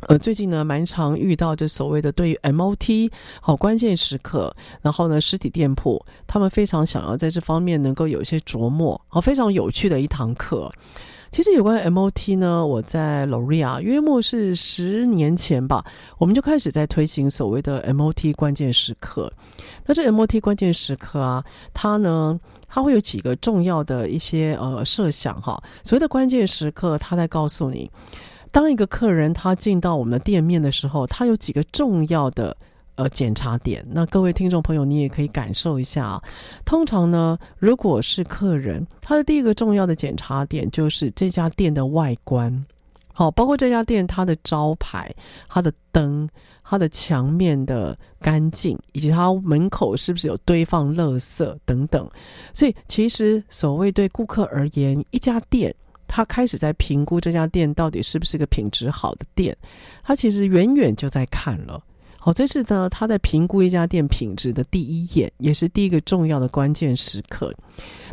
[0.08, 3.12] 呃最近呢蛮常遇到这所谓的对于 MOT
[3.42, 10.72] 好关键时刻，然后呢实体店铺他们非常想要在这方面能够有一些琢磨，好非常有趣的一堂课。
[11.36, 15.84] 其实有关 MOT 呢，我在 Loria 约莫是十年前吧，
[16.18, 19.30] 我们就开始在推行所谓的 MOT 关键时刻。
[19.86, 25.62] 那这 MOT 关键时刻啊，它呢，它会有几个重要的一些呃设想哈。
[25.84, 27.92] 所谓的关键时刻，它在告诉你，
[28.50, 32.56] 当一个客人他进到我们的店面的时候，他有几个重要的。
[32.96, 33.86] 呃，检查点。
[33.90, 36.24] 那各位听众朋友，你也可以感受一下啊。
[36.66, 42.66] 通常呢，如果是客人，他的第一个重要的检查点就是这家店的外观，
[43.14, 45.14] 好，包括这家店它的招牌、
[45.48, 46.28] 它的灯、
[46.64, 52.10] 它的墙面的干净，以及它门口是不是有堆放垃圾等等。
[52.54, 55.74] 所以，其实所谓对顾客而言，一家店，
[56.08, 59.56] 他开始在评估这家店到底是不是个品质好的店，
[60.04, 61.84] 他其实远远就在看了。
[62.26, 67.54] 好，这是呢，他在评估一家店品质的第一眼，也是第一个重要的关键时刻。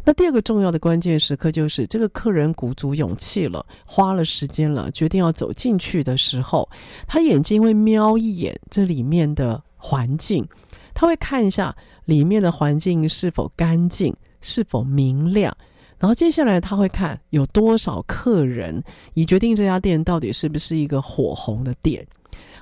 [0.05, 6.69] 那第二个重要的关键时刻就是，这个客人鼓足勇气了，花了时间了，决定要走进去的时候，
[7.07, 10.47] 他眼睛会瞄一眼这里面的环境，
[10.93, 15.57] 他会看一下里面的环境是否干净，是否明亮，
[15.99, 18.85] 然后接下来他会看有多少客人，
[19.15, 22.07] 以决定这家店到底是不是一个火红的店。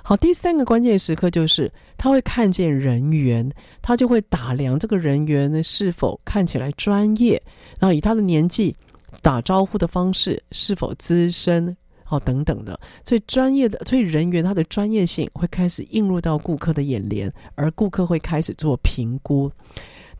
[0.03, 3.49] 好，第三个关键时刻就是他会看见人员，
[3.81, 7.41] 他就会打量这个人员呢是否看起来专业，
[7.79, 8.75] 然后以他的年纪
[9.21, 19.51] 打招呼的方式是否资深，好等等的，所以专业的，所以人员他的专业性会开始映入到顾客的眼帘，而顾客会开始做评估。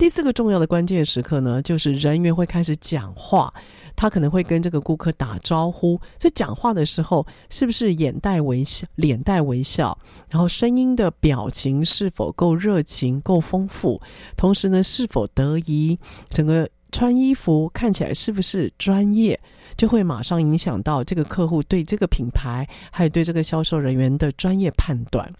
[0.01, 3.53] 第四个重要的关键时刻呢，就是人员会开始讲话。
[3.95, 9.95] 他可能会跟这个顾客打招呼，在讲话的时候是不是眼带微笑，脸带微笑，
[10.27, 14.01] 然后声音的表情是否够热情、够丰富，
[14.35, 15.99] 同时呢是否得宜，
[16.31, 19.39] 整个穿衣服看起来是不是专业，
[19.77, 25.31] 就会马上影响到这个客户对这个品牌还有对这个销售人员的专业判断。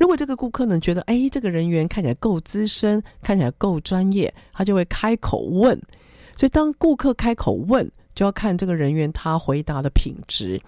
[0.00, 5.78] 如果这个顾客呢觉得，哎，这个人员看起来够资深，看起来够专业，他就会开口问。
[6.34, 10.58] 所以，当顾客开口问，就要看这个人员他回答的品质。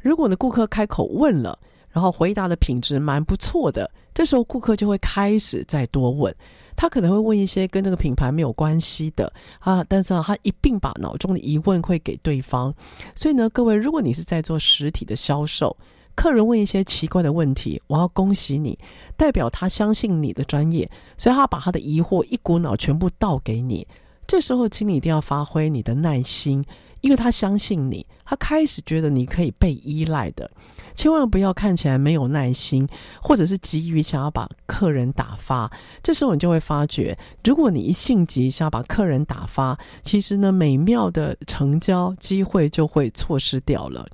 [0.00, 1.58] 如果呢，顾客开口问了，
[1.90, 6.34] 然后回答的品质蛮不错的，这时候顾客就会开始再多问。
[6.74, 12.74] 他可能会问一些跟这个品牌没有关系的啊，但是啊他一并把脑中的疑问会给对方。
[13.14, 15.76] 所以呢，各位，如果你是在做实体的销售，
[16.18, 18.76] 客人问一些奇怪的问题，我要恭喜你，
[19.16, 23.86] 代表他相信你的专业，所以他把他的疑惑一股脑全部倒给你。
[24.26, 26.64] 这时候，请你一定要发挥你的耐心，
[27.02, 30.50] 因为他相信你，他开始觉得你可以被依赖的。
[30.96, 32.84] 千万不要看起来没有耐心，
[33.22, 35.70] 或者是急于想要把客人打发。
[36.02, 44.04] 这时候你就会发觉，如果你一性急想要把客人打发，其实呢，美妙的成交机会就会错失掉了。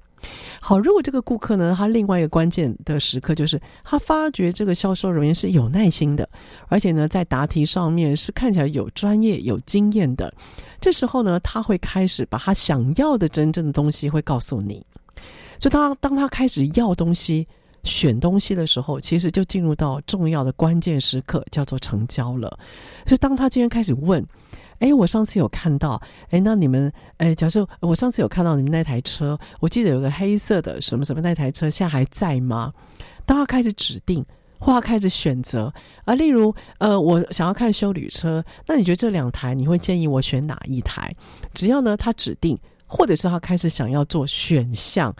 [0.60, 6.28] 好，如果这个顾客呢，他另外一个关键的时刻就是他发觉这个销售人员是有耐心的，
[6.68, 10.32] 而且呢，在答题上面是看起来有专业、有经验的。
[10.80, 14.84] 这时候呢，他会开始把他想要的真正的东西会告诉你。
[15.58, 17.46] 就当当他开始要东西、
[17.82, 22.58] 选东西的时候，其实就进入到重要的关键时刻，叫做成交了。
[23.06, 24.26] 所以当他今天开始问。
[24.78, 26.00] 哎，我上次有看到，
[26.30, 32.72] 哎，那你们，哎，假设我上次有看到你们那台车，我记得有个黑色的什么什么那台车，现在还在吗？
[33.26, 34.24] 当他开始指定，
[34.58, 35.72] 或他开始选择，
[36.04, 41.14] 啊，例如，呃，我想要看修旅车，那你觉得这两台，你会建议我选哪一台？
[41.52, 45.14] 只要呢，他指定，或者是他开始想要做选项。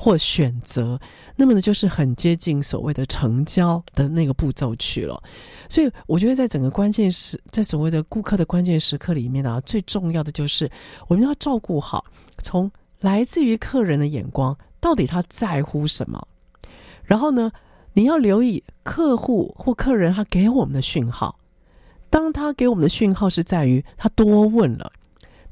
[0.00, 0.98] 或选择，
[1.34, 5.20] 那么呢，就是很接近所谓的成交的那个步骤去了。
[5.68, 10.70] 所以，我觉得在整个关键时，在所谓的顾客的关键时刻里面呢、最重要的就是
[11.08, 12.04] 我们要照顾好，
[12.38, 12.70] 从
[13.00, 16.28] 来自于客人的眼光，到底他在乎什么。
[17.02, 17.50] 然后呢，
[17.94, 21.40] 你要留意客户或客人他给我们的讯号。
[22.08, 24.92] 当他给我们的讯号是在于他多问了，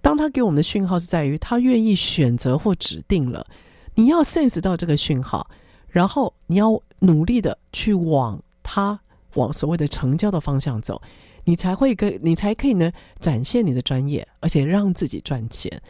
[0.00, 3.44] 当他给我们的讯号是在于他愿意选择或指定了。
[3.96, 5.50] 你要 sense 到这个讯号，
[5.88, 9.00] 然后你要努力的去往他
[9.34, 11.00] 往所谓的成交的方向走，
[11.44, 15.80] 你才会跟你才可以呢展现你的专业，而且让自己赚钱。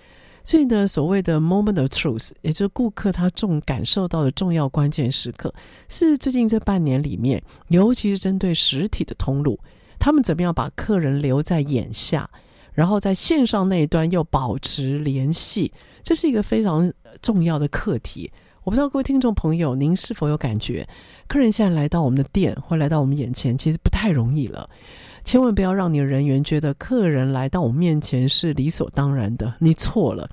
[0.45, 5.53] 所以呢，所谓的 moment of truth，也就是顾客他重感受到的重要关键时刻，
[5.89, 9.59] 是最近这半年里面，尤其是针对实体的通路，
[9.99, 12.31] 他们怎么样把客人留在眼下，
[12.73, 15.73] 然后在线上那一端又保持联系。
[16.07, 18.31] 这是一个非常重要的课题。
[18.63, 20.87] 我不知道各位听众朋友，您是否有感觉，
[21.27, 24.71] 客人现在来到我们的店或来到我们眼前，其实不太容易了。
[25.25, 30.31] 千万不要让你的人员觉得客人来到我们面前是理所当然的，你错了。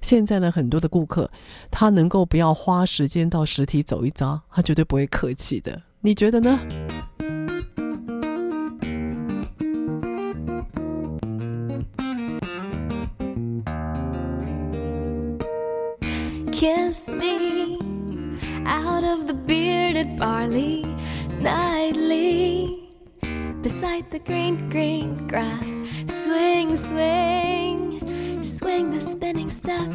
[0.00, 1.30] 现在呢，很多的顾客
[1.70, 5.80] 他能够不要花时间到实体走一遭，他绝对不会客气的。
[6.00, 6.58] 你觉得呢
[16.62, 17.76] ？Kiss me
[18.66, 20.84] out of the bearded barley
[21.40, 22.88] nightly
[23.62, 25.82] beside the green, green grass.
[26.06, 29.90] Swing, swing, swing the spinning step.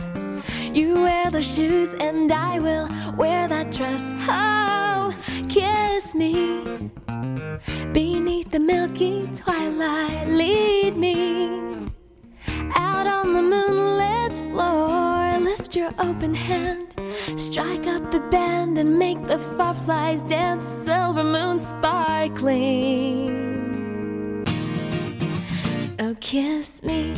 [0.73, 4.11] You wear those shoes, and I will wear that dress.
[4.27, 5.15] Oh,
[5.47, 6.63] kiss me
[7.93, 10.27] beneath the milky twilight.
[10.27, 11.47] Lead me
[12.75, 14.86] out on the moonlit floor
[15.77, 16.95] your open hand,
[17.35, 23.27] strike up the band, and make the fireflies dance, silver moon sparkling.
[25.79, 27.13] So kiss me.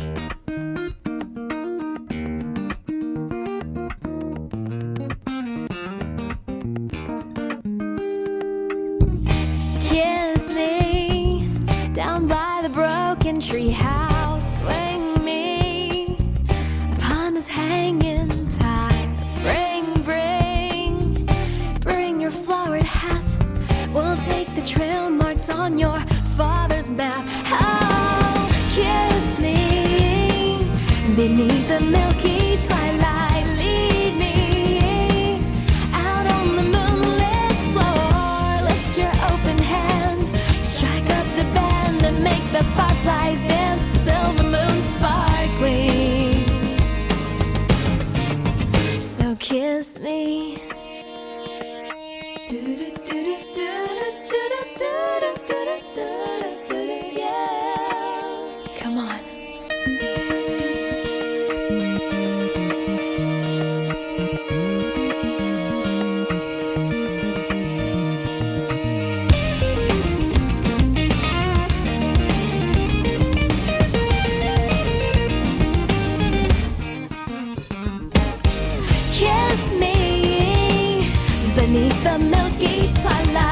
[83.10, 83.49] falar.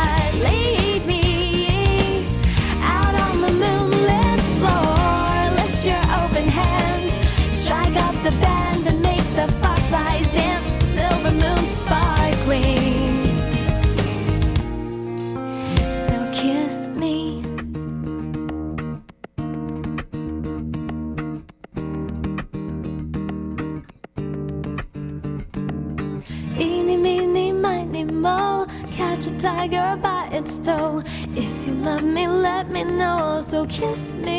[31.35, 33.41] If you love me, let me know.
[33.43, 34.39] So kiss me.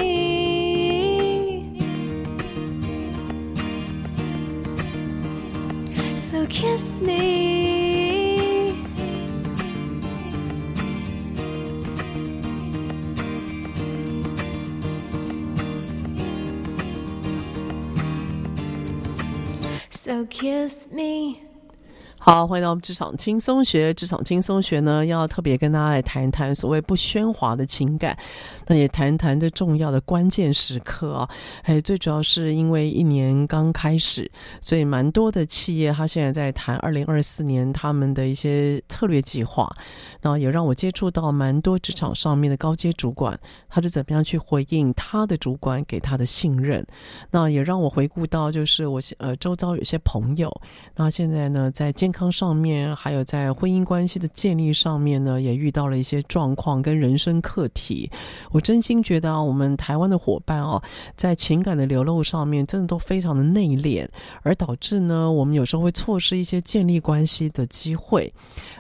[6.15, 7.99] So kiss me.
[19.89, 21.48] So kiss me.
[22.29, 23.91] 好，欢迎到我们职场轻松学。
[23.91, 28.15] 职场轻松学呢，要特别跟大家来谈一谈所谓不喧哗的情感，
[28.67, 31.27] 那也谈一谈这重要的关键时刻啊。
[31.63, 34.29] 还最主要是因为一年刚开始，
[34.61, 39.67] 所以蛮多的企业，他现在在谈二零二四年他们的一些策略计划。
[40.21, 46.85] 然后也让我接触到蛮多职场上面的高阶主管，他是怎么样去回应他的主管给他的信任。
[47.31, 50.53] 那也让我回顾到，就是我呃周遭有些朋友，
[50.97, 58.09] 那现在呢在健康上面，还有在婚姻关系的建立上面呢，也遇到了一些状况跟人生课题。
[58.51, 60.81] 我真心觉得啊，我们台湾的伙伴哦，
[61.15, 64.07] 在情感的流露上面，真的都非常的内敛，
[64.41, 68.33] 而导致呢，我们有时候会错失一些建立关系的机会。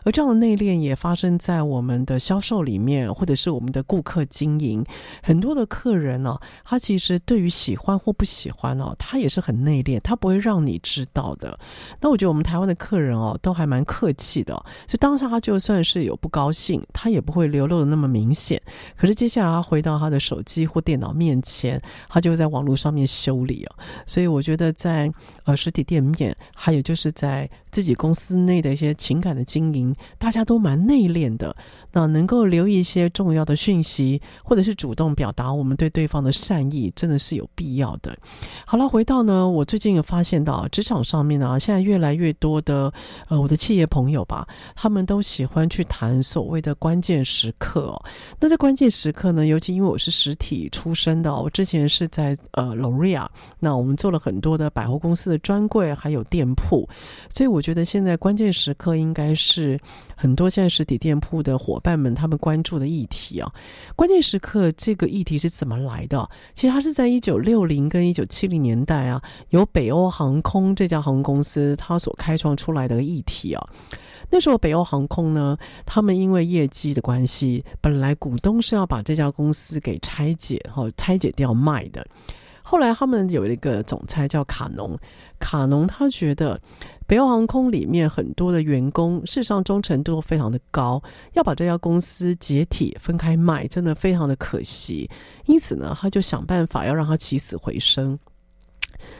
[0.03, 4.83] 而这样的内敛也发生在我们的销售里面，或者是我们的顾客经营。
[5.21, 11.59] 很多的客人呢、他其实对于喜欢或不喜欢哦、他也是很内敛，他不会让你知道的。
[11.99, 14.53] 那我觉得我们台湾的客人哦、都还蛮客气的，
[14.87, 18.61] 所以当下他就算是有不高兴，他也不会流露的那么明显。
[18.97, 23.75] 可是接下来他回到他的手机或电脑面前，他就在网络上面修理哦。
[24.05, 25.11] 所以我觉得在
[25.45, 29.95] 呃实体店面，还有就是在自己公司内的一些情感的经营。
[30.17, 31.55] 大家都蛮内敛的，
[31.91, 38.17] 那能够留一些重要的讯息，或者是主动表达我们对对方的善意，真的是有必要的。
[38.65, 42.91] 好了，回到呢，我最近有发现到职场上面呢，现在越来越多的
[43.27, 48.01] 呃，我的企业朋友吧，他们都喜欢去谈所谓的关键时刻哦。
[48.39, 53.27] 那在关键时刻呢，尤其因为我是实体出身的，我之前是在呃 L'Oreal，
[53.59, 56.87] 那我们做了很多的百货公司的专柜还有店铺，
[57.29, 59.79] 所以我觉得现在关键时刻应该是。
[60.21, 63.49] 很多现在实体店铺的伙伙伴们，他们关注的议题啊，
[63.95, 66.29] 关键时刻这个议题是怎么来的？
[66.53, 69.21] 其实它是在一九六零跟一九七零年代啊，
[69.51, 73.65] 由北欧航空这家航空公司它所开创出来的议题啊。
[74.29, 82.05] 那时候北欧航空呢，他们因为业绩的关系，本来股东是要把这家公司给拆解，哈，拆解掉卖的。
[82.69, 84.95] 后来他们有一个总裁叫卡农，
[85.39, 86.61] 卡农他觉得
[87.07, 91.01] 北欧航空里面很多的员工事实上忠诚度非常的高，
[91.33, 95.09] 要把这家公司解体分开卖，真的非常的可惜。
[95.47, 98.19] 因此呢，他就想办法要让他起死回生。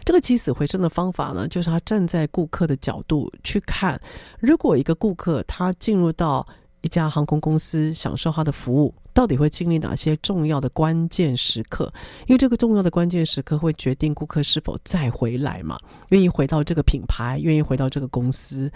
[0.03, 3.99] 这个起死回生的方法呢，就是他站在顾客的角度去看，
[4.39, 6.47] 如果一个顾客他进入到
[6.81, 11.91] 一家航空公司享受他的服务，到底会经历哪些重要的关键时刻？
[12.27, 15.77] 因为这个重要的关键时刻会决定顾客是否再回来嘛，
[16.09, 18.71] 愿意回到这个品牌，愿意回到这个公司。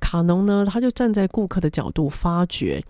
[0.00, 2.84] 卡农呢，他就站在顾客的角度发觉，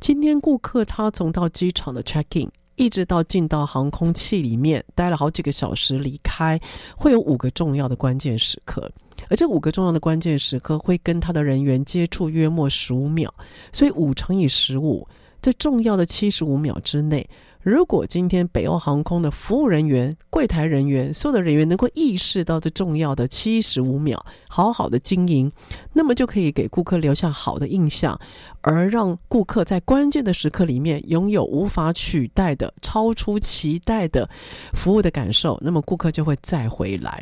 [0.00, 6.60] 今天顾客他从到机场的 check in，一直到进到航空器里面待了好几个小时离开，
[6.96, 8.90] 会有五个重要的关键时刻。
[9.32, 13.32] 而这五个重要的关键时刻会跟他的人员接触约莫十五秒，
[13.72, 15.08] 所以五乘以十五，
[15.42, 17.28] 这重要的七十五秒之内，
[17.60, 25.50] 如果今天北欧航空的服务人员、柜台人员、所有的人员能够意识到这重要的七十五秒，好好的经营，
[25.92, 28.16] 那么就可以给顾客留下好的印象，
[28.60, 34.30] 而让顾客在关键的时刻里面拥有无法取代的、超出期待的
[34.72, 37.20] 服务的感受，那么顾客就会再回来。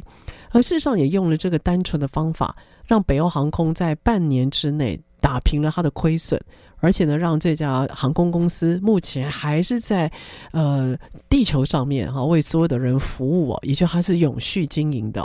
[0.51, 2.55] 而事实上也用了这个单纯的方法，
[2.85, 6.39] 让北欧航空在半年之内打平了它的亏损，
[6.81, 10.11] 而且呢，让这家航空公司目前还是在
[10.53, 10.97] 呃
[11.29, 15.23] 地球上面哈为所有的人服务，也就它是永续经营的。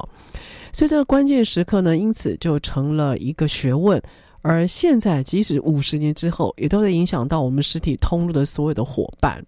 [0.71, 4.01] 所以这个关键时刻呢，因此就成了一个学问。
[4.41, 9.43] 而现在，即使五十年之后，也都在影响到我们实体通路的所有的伙伴。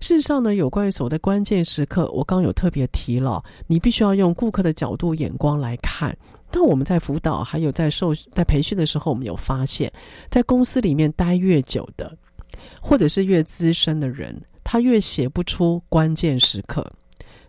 [0.00, 6.16] 事实上呢，有关于所谓的关键时刻，我刚有特别提了，你必须要用顾客的角度眼光来看。
[6.50, 9.92] 但我们在辅导还有在受在培训的时候，我们有发现，
[10.30, 12.16] 在公司里面待越久的，
[12.80, 16.90] 或者是越资深的人，他越写不出关键时刻。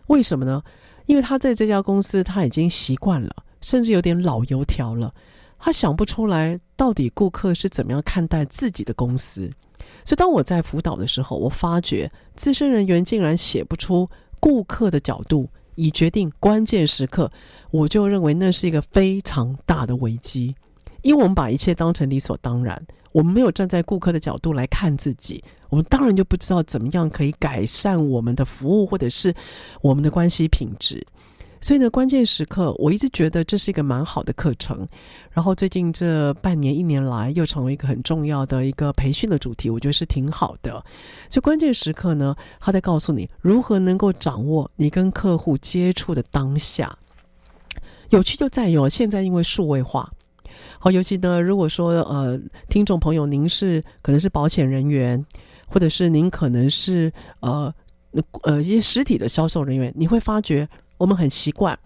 [0.08, 0.62] 为什么呢？
[1.06, 3.30] 因为他在这家公司他已经习惯了，
[3.62, 5.14] 甚至有点老油条了，
[5.58, 9.50] 他想不出来到底顾客是怎么样看待自己的公司。
[10.04, 17.30] 所以，当我在辅导的时候，我发觉资深人员竟然写不出顾客的角度，以决定关键时刻，
[17.70, 20.52] 我就认为那是一个非常大的危机。
[21.02, 29.32] 因为我们把一切当成理所当然，我们没有站在顾客的角度来看自己，我们当然就不知道怎么样可以改善我们的服务或者是
[29.80, 31.06] 我们的关系品质。
[31.60, 34.86] 所以呢，关键时刻，我一直觉得这是一个蛮好的课程。
[35.32, 40.72] 然后最近这半年、一年来，又成为一个很重要的一个培训的主题，我觉得是挺好的。
[41.28, 46.96] 所以关键时刻呢，他在告诉你如何能够掌握你跟客户接触的当下。
[48.10, 50.10] 有趣就在于哦，现在因为数位化，
[50.78, 55.22] 好，尤其呢，如果说呃，听众朋友您是可能是保险人员，
[55.66, 57.74] 或者是您可能是呃
[58.44, 60.68] 呃一些实体的销售人员，你会发觉。
[60.98, 61.78] 我们很习惯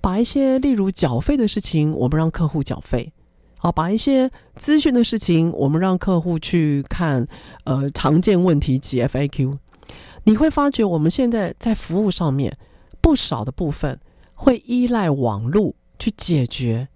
[0.00, 3.12] 把一些例如缴费的事情，我们让客户缴费；
[3.58, 7.26] 好，把一些咨询的事情，我们让客户去看
[7.64, 9.58] 呃常见问题及 FAQ。
[10.24, 12.56] 你会发觉，我们现在在服务上面
[13.00, 14.00] 不少的部分
[14.34, 16.88] 会依赖网络去解决。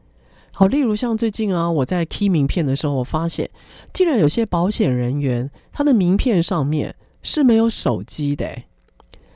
[0.51, 3.51] 好，例如像最近啊，我在 key 名片的时候，我发现
[3.93, 8.63] 竟然有些保险人员他的名片上面是没有手机的。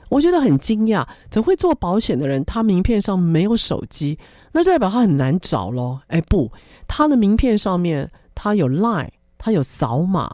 [0.09, 4.17] 我觉得很惊讶，怎会做保险的人，他名片上没有手机？
[4.51, 6.01] 那就代表他很难找咯。
[6.07, 6.51] 哎，不，
[6.87, 10.29] 他的名片上面他有 Line，他有扫码，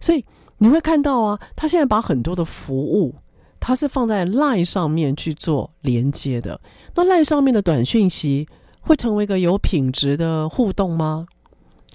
[0.00, 0.24] 所以
[0.58, 3.16] 你会看到啊，他现在把很多的服务，
[3.58, 6.60] 他是放在 Line 上面去做连接的。
[6.94, 8.46] 那 Line 上面的短讯息
[8.80, 11.26] 会成为一个有品质的互动吗？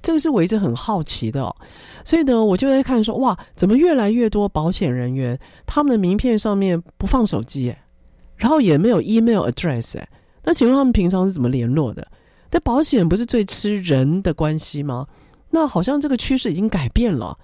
[0.02, 1.56] 这个是我一直很好奇的。
[2.06, 7.76] 所以呢，我就在看说，哇，怎么越来越多保险人员他们的名片上面不放手机，
[8.38, 10.08] 然后也没有 email address，哎
[10.44, 12.08] 那请问他们平常是怎么联络的？
[12.52, 15.08] 但保险不是最吃人的关系吗？
[15.50, 17.36] 那好像这个趋势已经改变了。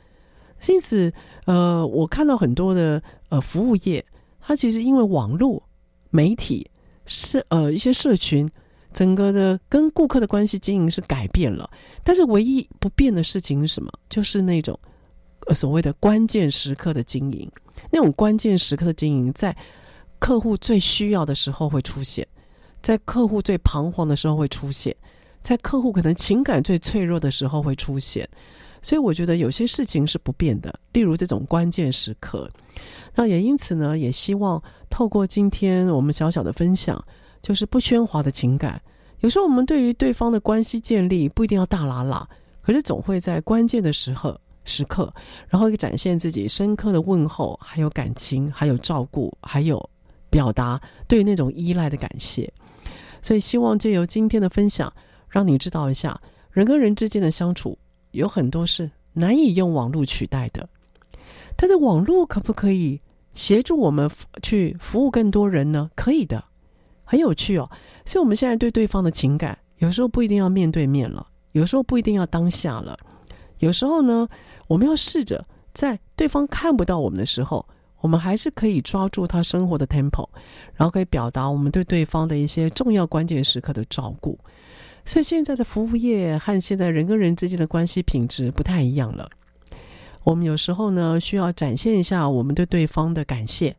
[0.69, 1.11] 因此，
[1.45, 4.05] 呃，我看到很多的呃服务业，
[4.39, 5.63] 它其实因为网络
[6.11, 6.69] 媒体
[7.07, 8.47] 是呃一些社群。
[8.93, 11.69] 整个的跟顾客的关系经营是改变了，
[12.03, 13.91] 但是唯一不变的事情是什么？
[14.09, 14.77] 就是那种
[15.47, 17.49] 呃所谓的关键时刻的经营，
[17.91, 19.55] 那种关键时刻的经营，在
[20.19, 22.27] 客户最需要的时候会出现，
[22.81, 24.95] 在客户最彷徨的时候会出现，
[25.41, 28.27] 在客户可能情感最脆弱的时候会出现。
[28.83, 32.49] 所以我觉得有些事情是不变的，例如这种关键时刻。
[33.13, 37.03] 那也因此呢，也希望透过今天我们小小的分享。
[37.41, 38.81] 就是不喧哗的情感，
[39.19, 42.25] 有时候我们对于对方的关系建立不一定要大喇喇，
[42.61, 45.11] 可是总会在关键的时刻时刻，
[45.47, 49.89] 然后展现自己深刻的问候，还有感情，还有照顾，还有
[50.29, 52.51] 表达对那种依赖的感谢。
[53.21, 54.91] 所以希望借由今天的分享，
[55.29, 56.19] 让你知道一下，
[56.51, 57.77] 人跟人之间的相处
[58.11, 60.67] 有很多是难以用网络取代的，
[61.55, 63.01] 但是网络可不可以
[63.33, 64.09] 协助我们
[64.43, 65.89] 去服务更多人呢？
[65.95, 66.43] 可以的。
[67.11, 67.69] 很有趣哦，
[68.05, 72.97] 所以我们现在对对方的情感，有时候不一定要面对面了，有时候不一定要当下了，
[73.59, 74.25] 有时候呢，
[74.69, 77.67] 我们要试着在对方看不到我们的时候，
[77.99, 80.25] 我们还是可以抓住他生活的 tempo，
[80.73, 84.39] 然后可以表达我们对对方的一些重要关键时刻的照顾。
[85.03, 89.29] 所以现在的服务业和现在人跟人之间的关系品质不太一样了。
[90.23, 93.75] 我们有时候呢，需要展现一下我们对对方的感谢，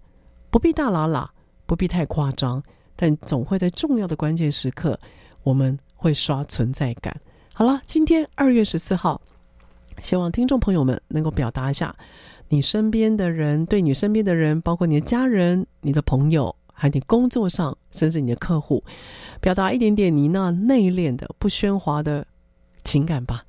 [0.51, 1.29] 不必大喇喇，
[1.65, 2.63] 不必太夸张。
[3.03, 4.97] 但总会在重要的关键时刻，
[5.43, 7.21] 我们会刷存在感。
[7.53, 9.21] 好了，今天二月十四号，
[10.01, 11.93] 希望听众朋友们能够表达一下
[12.49, 18.85] 你身边的人，对你身边的人，包括你的家人、你的朋友，还有你工作上，甚至你的客户，
[19.41, 22.25] 表达一点点你那内敛的、不喧哗的
[22.85, 23.43] 情感吧。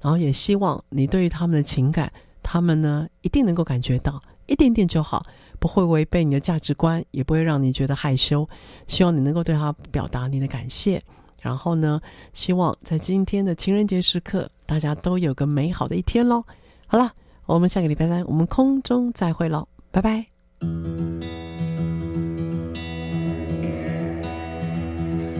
[0.00, 2.12] 然后也希望你对于他们的情感，
[2.44, 5.26] 他们呢一定能够感觉到一点点就好。
[5.60, 8.48] 不会违背你的价值观，也不会让你觉得害羞。
[8.88, 11.00] 希望你能够对他表达你的感谢。
[11.40, 12.00] 然后呢，
[12.32, 16.44] 希望在今天的情人节时刻，大家都有个美好的一天喽。
[16.86, 17.12] 好了，
[17.46, 20.26] 我们下个礼拜三我们空中再会喽，拜拜。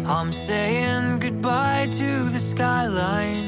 [0.06, 3.44] I'm saying goodbye to the skyline,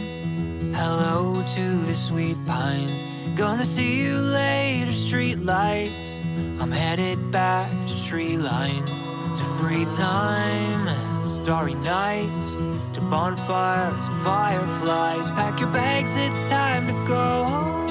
[0.74, 3.02] hello to the sweet pines,
[3.36, 6.21] gonna see you later, street lights.
[6.60, 8.90] I'm headed back to tree lines,
[9.38, 12.50] to free time and starry nights,
[12.94, 15.30] to bonfires and fireflies.
[15.30, 17.88] Pack your bags, it's time to go home.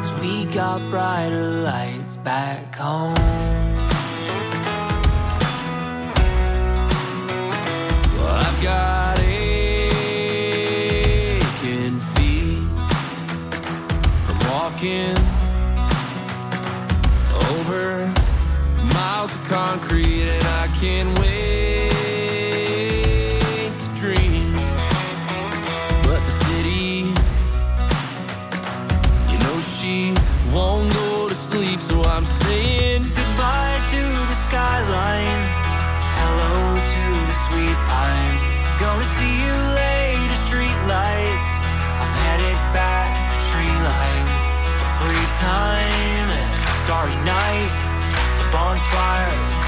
[0.00, 3.14] Cause we got brighter lights back home.
[8.14, 9.58] Well, I've got aching
[12.14, 12.68] feet
[14.26, 15.23] from walking
[19.54, 21.92] concrete, and I can't wait
[23.82, 24.52] to dream.
[26.02, 27.14] But the city,
[29.30, 29.96] you know, she
[30.52, 35.42] won't go to sleep, so I'm saying goodbye to the skyline.
[36.18, 36.54] Hello
[36.94, 38.42] to the sweet pines.
[38.82, 41.48] Gonna see you later, street lights.
[42.02, 44.40] I'm headed back to tree lines,
[44.80, 45.83] to free time.
[48.94, 49.63] fires.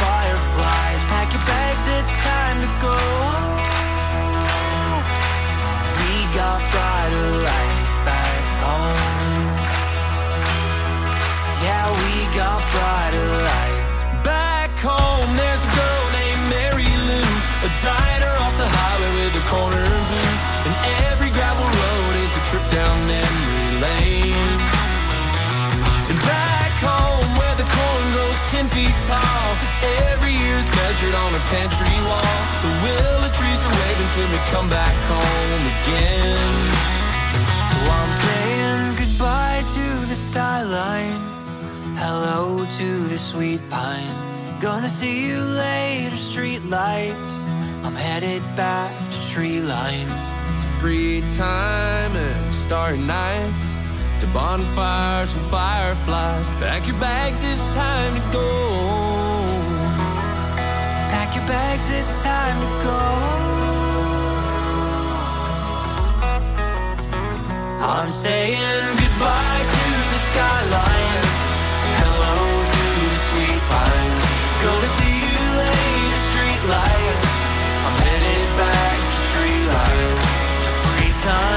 [30.97, 32.23] Year's measured on a pantry wall.
[32.63, 36.73] The willow trees are waving to me, come back home again.
[37.71, 41.21] So I'm saying goodbye to the skyline.
[41.97, 44.27] Hello to the sweet pines.
[44.61, 47.31] Gonna see you later, street lights.
[47.85, 50.13] I'm headed back to tree lines.
[50.63, 53.67] To free time and starry nights.
[54.21, 56.49] To bonfires and fireflies.
[56.61, 59.06] Pack your bags, it's time to go.
[61.47, 63.03] Bags, it's time to go.
[67.87, 71.25] I'm saying goodbye to the skyline.
[72.03, 72.35] Hello
[72.75, 74.23] to the sweet pines.
[74.65, 77.35] Gonna see you later, street lights.
[77.87, 80.27] I'm headed back to tree lines.
[80.65, 81.56] To free time,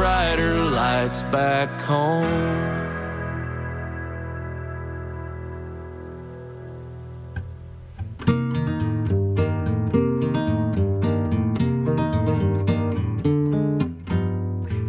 [0.00, 2.22] brighter lights back home.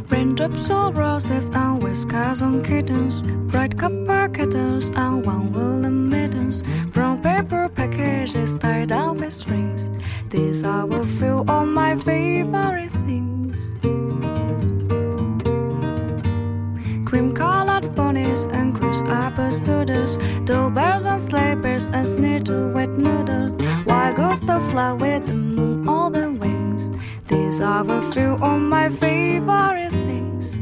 [0.10, 7.22] Raindrops or roses and whiskers on kittens, bright copper kettles and one woolen mittens, brown
[7.22, 9.90] paper packages tied up with strings.
[10.30, 13.21] These are a few of my favorite things.
[19.02, 25.28] Cruise apple students, bears and slippers, and sniddle wet noodles, white goes the fly with
[25.28, 26.92] the moon on the wings.
[27.28, 30.60] These are a few of my favorite things.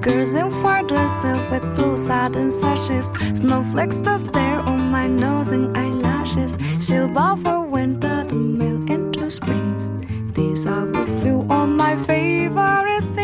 [0.00, 5.76] Girls in white dresses with blue satin sashes, snowflakes that stare on my nose and
[5.76, 6.56] eyelashes.
[6.80, 9.90] She'll bow for winter to melt into springs.
[10.34, 13.19] These are a few of my favorite things.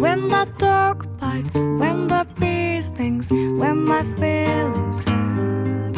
[0.00, 5.94] When the dog bites, when the bee stings, when my feelings sad.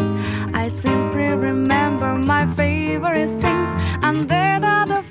[0.53, 3.71] I simply remember my favorite things,
[4.03, 5.05] and then I don't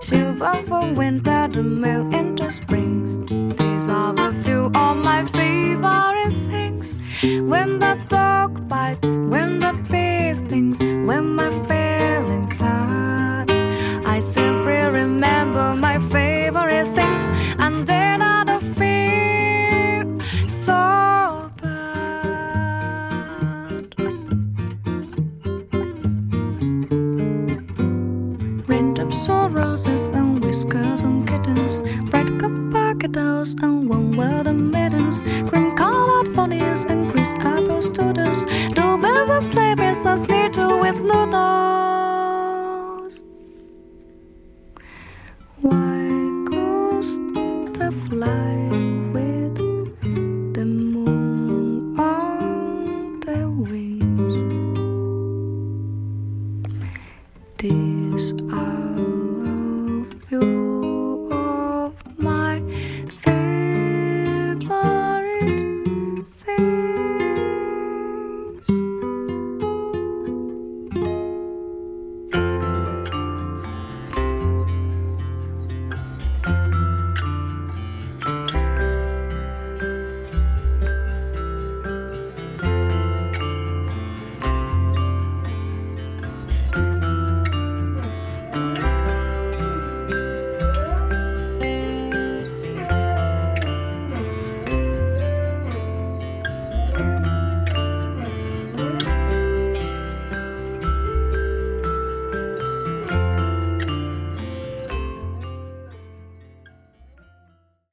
[0.00, 3.18] Silver for winter to melt into springs.
[3.56, 6.96] These are a few of my favorite things.
[7.22, 9.65] When the dog bites, when the
[29.86, 31.80] and whiskers on kittens,
[32.10, 39.28] bright crocodiles and warm weather maidens, cream colored ponies and crisp apple students, do bells
[39.28, 40.66] and slavers and near to
[41.00, 41.85] no noodles.